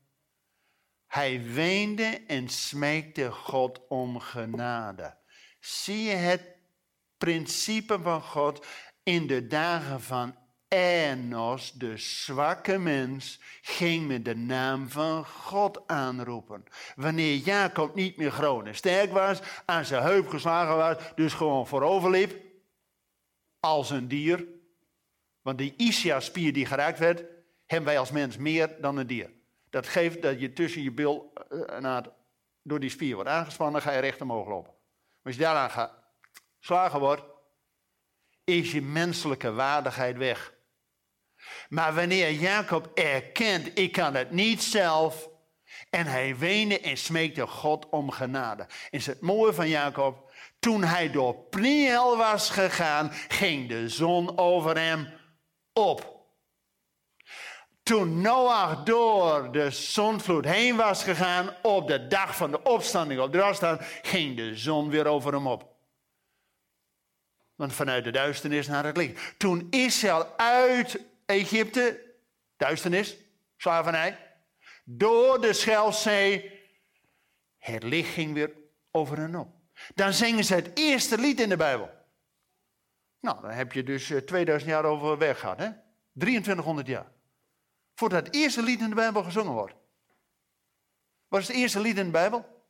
Hij 1.05 1.43
weende 1.43 2.21
en 2.27 2.49
smeekte 2.49 3.31
God 3.31 3.87
om 3.87 4.19
genade. 4.19 5.17
Zie 5.59 6.03
je 6.03 6.15
het 6.15 6.41
principe 7.17 7.99
van 8.01 8.21
God 8.21 8.65
in 9.03 9.27
de 9.27 9.47
dagen 9.47 10.01
van 10.01 10.35
Enos, 10.67 11.71
de 11.71 11.97
zwakke 11.97 12.77
mens, 12.77 13.39
ging 13.61 14.07
met 14.07 14.25
de 14.25 14.35
naam 14.35 14.89
van 14.89 15.25
God 15.25 15.87
aanroepen. 15.87 16.63
Wanneer 16.95 17.35
Jacob 17.35 17.95
niet 17.95 18.17
meer 18.17 18.31
groot 18.31 18.65
en 18.65 18.75
sterk 18.75 19.11
was, 19.11 19.39
aan 19.65 19.85
zijn 19.85 20.03
heup 20.03 20.27
geslagen 20.27 20.75
was, 20.75 20.97
dus 21.15 21.33
gewoon 21.33 21.67
vooroverliep, 21.67 22.35
als 23.59 23.89
een 23.89 24.07
dier. 24.07 24.45
Want 25.41 25.57
die 25.57 25.73
Ischiaspier 25.77 26.53
die 26.53 26.65
geraakt 26.65 26.99
werd, 26.99 27.37
hebben 27.67 27.88
wij 27.88 27.99
als 27.99 28.12
mens 28.12 28.38
meer 28.38 28.75
dan 28.82 28.97
een 28.97 29.08
dier. 29.08 29.30
Dat 29.69 29.88
geeft 29.88 30.21
dat 30.21 30.39
je 30.39 30.53
tussen 30.53 30.84
je 30.84 30.91
bil 30.91 31.34
uh, 31.82 31.97
door 32.62 32.80
die 32.80 32.89
spier 32.89 33.15
wordt 33.15 33.30
aangespannen, 33.30 33.82
ga 33.82 33.91
je 33.91 33.99
recht 33.99 34.21
omhoog 34.21 34.47
lopen. 34.47 34.71
Maar 34.71 35.23
als 35.23 35.36
je 35.36 35.41
daaraan 35.41 35.91
geslagen 36.60 36.99
wordt, 36.99 37.23
is 38.43 38.71
je 38.71 38.82
menselijke 38.82 39.51
waardigheid 39.51 40.17
weg. 40.17 40.53
Maar 41.69 41.93
wanneer 41.93 42.32
Jacob 42.32 42.91
erkent, 42.93 43.77
ik 43.77 43.91
kan 43.91 44.15
het 44.15 44.32
niet 44.32 44.63
zelf, 44.63 45.30
en 45.89 46.06
hij 46.06 46.38
weende 46.38 46.80
en 46.80 46.97
smeekte 46.97 47.47
God 47.47 47.89
om 47.89 48.12
genade. 48.12 48.67
Is 48.89 49.06
het 49.06 49.21
mooie 49.21 49.53
van 49.53 49.69
Jacob? 49.69 50.32
Toen 50.60 50.84
hij 50.84 51.12
door 51.12 51.36
Pniel 51.36 52.17
was 52.17 52.49
gegaan, 52.49 53.12
ging 53.27 53.69
de 53.69 53.89
zon 53.89 54.38
over 54.38 54.77
hem 54.77 55.13
op. 55.73 56.16
Toen 57.88 58.21
Noach 58.21 58.84
door 58.84 59.52
de 59.52 59.69
zonvloed 59.69 60.45
heen 60.45 60.76
was 60.76 61.04
gegaan, 61.04 61.56
op 61.62 61.88
de 61.88 62.08
dag 62.08 62.36
van 62.36 62.52
de 62.52 62.63
opstanding 62.63 63.19
op 63.19 63.32
Drastan, 63.32 63.78
ging 64.02 64.36
de 64.36 64.56
zon 64.56 64.89
weer 64.89 65.06
over 65.06 65.34
hem 65.34 65.47
op. 65.47 65.76
Want 67.56 67.73
vanuit 67.73 68.04
de 68.04 68.12
duisternis 68.12 68.67
naar 68.67 68.86
het 68.86 68.97
licht. 68.97 69.39
Toen 69.39 69.67
Israël 69.69 70.38
uit 70.38 71.00
Egypte, 71.26 72.15
duisternis, 72.58 73.17
slavernij, 73.58 74.17
door 74.86 75.41
de 75.41 75.54
Schelzee, 75.54 76.52
het 77.58 77.84
licht 77.84 78.13
ging 78.13 78.34
weer 78.34 78.52
over 78.91 79.17
hen 79.17 79.36
op. 79.36 79.47
Dan 79.95 80.13
zingen 80.13 80.43
ze 80.43 80.54
het 80.54 80.71
eerste 80.73 81.17
lied 81.17 81.39
in 81.39 81.50
de 81.50 81.58
Bijbel. 81.58 81.89
Nou, 83.19 83.41
dan 83.41 83.52
heb 83.52 83.71
je 83.71 83.84
dus 83.84 84.06
2000 84.06 84.47
eh, 84.71 84.78
jaar 84.78 84.86
over 84.86 85.17
weg 85.17 85.39
gehad, 85.39 85.60
hè? 85.60 85.69
2300 86.13 86.88
jaar. 86.88 87.15
Voordat 87.97 88.25
het 88.25 88.36
eerste 88.36 88.63
lied 88.63 88.79
in 88.79 88.89
de 88.89 88.95
Bijbel 88.95 89.23
gezongen 89.23 89.51
wordt. 89.51 89.75
Wat 91.27 91.41
is 91.41 91.47
het 91.47 91.57
eerste 91.57 91.79
lied 91.79 91.97
in 91.97 92.05
de 92.05 92.12
Bijbel? 92.12 92.65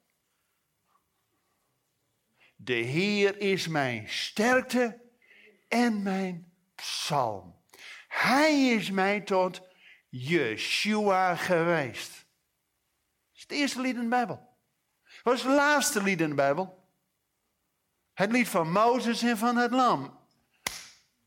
De 2.56 2.74
Heer 2.74 3.40
is 3.40 3.68
mijn 3.68 4.10
sterkte 4.10 5.02
en 5.68 6.04
mijn 6.04 6.54
psalm. 6.76 7.56
Hij 8.08 8.68
is 8.68 8.92
mij 8.92 9.22
tot 9.22 9.62
Yeshua 10.10 11.36
geweest. 11.36 12.12
Dat 12.12 13.36
is 13.36 13.42
het 13.42 13.52
eerste 13.52 13.82
lied 13.82 13.96
in 13.96 14.02
de 14.02 14.08
Bijbel. 14.08 14.58
Wat 15.24 15.34
is 15.34 15.44
het 15.44 15.54
laatste 15.54 16.04
lied 16.04 16.22
in 16.22 16.30
de 16.30 16.36
Bijbel? 16.36 16.90
Het 18.14 18.32
lied 18.32 18.50
van 18.50 18.72
Mozes 18.72 19.22
en 19.22 19.38
van 19.38 19.58
het 19.58 19.72
Lam. 19.72 20.20
Het 20.64 20.76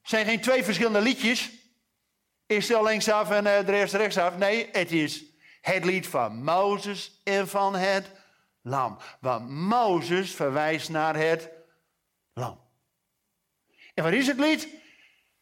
zijn 0.03 0.27
geen 0.27 0.41
twee 0.41 0.65
verschillende 0.65 1.01
liedjes. 1.01 1.60
Eerst 2.51 2.73
al 2.75 2.85
linksaf 2.85 3.31
en 3.31 3.47
eh, 3.47 3.67
de 3.67 3.73
rest 3.73 3.95
rechtsaf. 3.95 4.37
Nee, 4.37 4.69
het 4.73 4.93
is 4.93 5.25
het 5.61 5.85
lied 5.85 6.07
van 6.07 6.45
Mozes 6.45 7.21
en 7.25 7.49
van 7.49 7.75
het 7.75 8.11
Lam. 8.63 8.99
Want 9.21 9.49
Mozes 9.49 10.35
verwijst 10.35 10.89
naar 10.89 11.17
het 11.17 11.51
Lam. 12.35 12.61
En 13.95 14.05
wat 14.05 14.13
is 14.13 14.27
het 14.27 14.39
lied? 14.39 14.69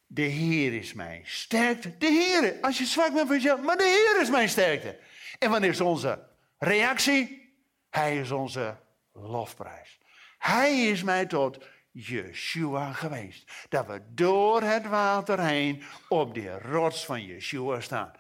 De 0.07 0.23
Heer 0.23 0.75
is 0.75 0.93
mijn 0.93 1.23
sterkte. 1.25 1.99
De 1.99 2.07
Heer, 2.07 2.57
als 2.61 2.79
je 2.79 2.85
zwak 2.85 3.13
bent 3.13 3.27
van 3.27 3.37
jezelf, 3.37 3.61
maar 3.61 3.77
de 3.77 4.11
Heer 4.13 4.23
is 4.23 4.31
mijn 4.31 4.49
sterkte. 4.49 4.99
En 5.39 5.51
wanneer 5.51 5.71
is 5.71 5.81
onze 5.81 6.27
reactie? 6.59 7.53
Hij 7.91 8.19
is 8.19 8.31
onze 8.31 8.77
lofprijs. 9.13 9.99
Hij 10.39 10.81
is 10.87 11.03
mij 11.03 11.27
tot 11.27 11.59
Yeshua 11.91 12.93
geweest. 12.93 13.67
Dat 13.69 13.87
we 13.87 14.03
door 14.15 14.63
het 14.63 14.87
water 14.87 15.41
heen 15.41 15.85
op 16.09 16.35
de 16.35 16.59
rots 16.59 17.05
van 17.05 17.25
Yeshua 17.25 17.81
staan. 17.81 18.13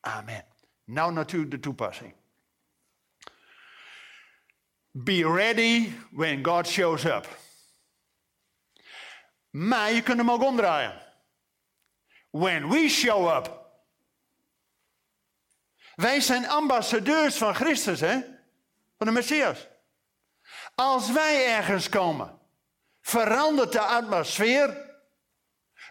Amen. 0.00 0.46
Nou 0.84 1.12
natuurlijk 1.12 1.50
de 1.50 1.60
toepassing. 1.60 2.14
Be 4.90 5.32
ready 5.34 5.92
when 6.10 6.44
God 6.44 6.68
shows 6.68 7.04
up. 7.04 7.38
Maar 9.50 9.92
je 9.92 10.02
kunt 10.02 10.18
hem 10.18 10.30
ook 10.30 10.42
omdraaien. 10.42 11.08
When 12.30 12.68
we 12.68 12.88
show 12.88 13.36
up. 13.36 13.58
Wij 15.94 16.20
zijn 16.20 16.48
ambassadeurs 16.48 17.36
van 17.36 17.54
Christus, 17.54 18.00
hè? 18.00 18.20
Van 18.98 19.06
de 19.06 19.12
Messias. 19.12 19.68
Als 20.74 21.12
wij 21.12 21.56
ergens 21.56 21.88
komen, 21.88 22.39
verandert 23.10 23.72
de 23.72 23.80
atmosfeer. 23.80 24.88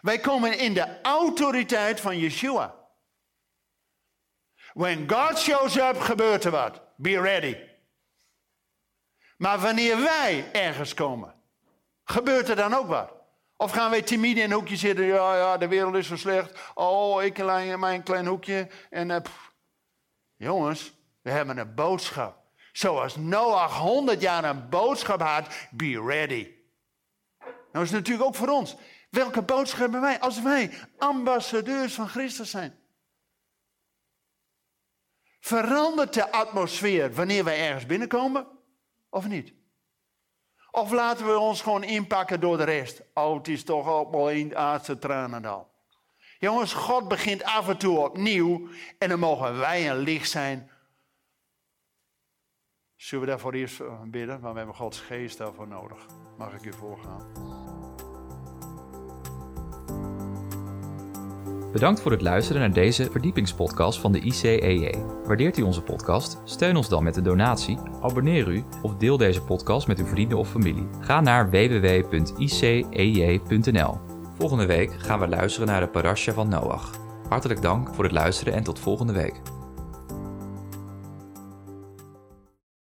Wij 0.00 0.18
komen 0.18 0.58
in 0.58 0.74
de 0.74 1.00
autoriteit 1.02 2.00
van 2.00 2.18
Yeshua. 2.18 2.74
When 4.72 5.10
God 5.10 5.38
shows 5.38 5.76
up, 5.76 6.00
gebeurt 6.00 6.44
er 6.44 6.50
wat. 6.50 6.82
Be 6.96 7.20
ready. 7.20 7.56
Maar 9.36 9.58
wanneer 9.58 10.00
wij 10.00 10.50
ergens 10.52 10.94
komen, 10.94 11.34
gebeurt 12.04 12.48
er 12.48 12.56
dan 12.56 12.74
ook 12.74 12.86
wat. 12.86 13.12
Of 13.56 13.70
gaan 13.70 13.90
wij 13.90 14.02
timide 14.02 14.40
in 14.40 14.50
een 14.50 14.56
hoekje 14.56 14.76
zitten? 14.76 15.04
Ja, 15.04 15.36
ja, 15.36 15.56
de 15.56 15.68
wereld 15.68 15.94
is 15.94 16.06
zo 16.06 16.16
slecht. 16.16 16.72
Oh, 16.74 17.22
ik 17.22 17.38
in 17.38 17.80
mijn 17.80 18.02
klein 18.02 18.26
hoekje. 18.26 18.68
En 18.90 19.10
uh, 19.10 19.16
jongens, 20.36 20.92
we 21.22 21.30
hebben 21.30 21.58
een 21.58 21.74
boodschap. 21.74 22.38
Zoals 22.72 23.16
Noach 23.16 23.78
100 23.78 24.20
jaar 24.20 24.44
een 24.44 24.68
boodschap 24.68 25.20
had, 25.20 25.48
be 25.70 26.02
ready. 26.06 26.59
Nou 27.72 27.84
is 27.84 27.90
het 27.90 27.98
natuurlijk 27.98 28.28
ook 28.28 28.34
voor 28.34 28.48
ons. 28.48 28.76
Welke 29.10 29.42
boodschap 29.42 29.80
hebben 29.80 30.00
wij 30.00 30.20
als 30.20 30.42
wij 30.42 30.70
ambassadeurs 30.98 31.94
van 31.94 32.08
Christus 32.08 32.50
zijn? 32.50 32.78
Verandert 35.40 36.14
de 36.14 36.32
atmosfeer 36.32 37.12
wanneer 37.12 37.44
wij 37.44 37.68
ergens 37.68 37.86
binnenkomen 37.86 38.46
of 39.08 39.28
niet? 39.28 39.52
Of 40.70 40.90
laten 40.90 41.26
we 41.26 41.38
ons 41.38 41.62
gewoon 41.62 41.82
inpakken 41.82 42.40
door 42.40 42.56
de 42.56 42.64
rest? 42.64 43.02
Oh, 43.14 43.36
het 43.36 43.48
is 43.48 43.64
toch 43.64 43.86
allemaal 43.86 44.30
een 44.30 44.56
aardse 44.56 44.98
tranendal. 44.98 45.70
Jongens, 46.38 46.72
God 46.72 47.08
begint 47.08 47.44
af 47.44 47.68
en 47.68 47.76
toe 47.76 47.98
opnieuw 47.98 48.68
en 48.98 49.08
dan 49.08 49.18
mogen 49.18 49.58
wij 49.58 49.90
een 49.90 49.98
licht 49.98 50.30
zijn. 50.30 50.70
Zullen 52.96 53.24
we 53.24 53.30
daarvoor 53.30 53.52
eerst 53.52 53.82
bidden? 54.10 54.40
Want 54.40 54.52
we 54.52 54.58
hebben 54.58 54.76
Gods 54.76 55.00
geest 55.00 55.38
daarvoor 55.38 55.68
nodig. 55.68 56.06
Mag 56.38 56.54
ik 56.54 56.64
u 56.64 56.72
voorgaan? 56.72 57.59
Bedankt 61.72 62.00
voor 62.00 62.10
het 62.10 62.22
luisteren 62.22 62.60
naar 62.60 62.72
deze 62.72 63.10
verdiepingspodcast 63.10 64.00
van 64.00 64.12
de 64.12 64.20
ICEJ. 64.20 64.94
Waardeert 65.24 65.58
u 65.58 65.62
onze 65.62 65.82
podcast? 65.82 66.38
Steun 66.44 66.76
ons 66.76 66.88
dan 66.88 67.02
met 67.02 67.16
een 67.16 67.22
donatie, 67.22 67.78
abonneer 68.02 68.48
u 68.48 68.64
of 68.82 68.96
deel 68.96 69.16
deze 69.16 69.42
podcast 69.42 69.86
met 69.86 69.98
uw 69.98 70.06
vrienden 70.06 70.38
of 70.38 70.50
familie. 70.50 70.88
Ga 71.00 71.20
naar 71.20 71.50
www.icej.nl. 71.50 72.38
Volgende 74.38 74.66
week 74.66 74.92
gaan 74.92 75.20
we 75.20 75.28
luisteren 75.28 75.68
naar 75.68 75.80
de 75.80 75.88
parasha 75.88 76.32
van 76.32 76.48
Noach. 76.48 76.90
Hartelijk 77.28 77.62
dank 77.62 77.94
voor 77.94 78.04
het 78.04 78.12
luisteren 78.12 78.54
en 78.54 78.62
tot 78.62 78.78
volgende 78.78 79.12
week. 79.12 79.40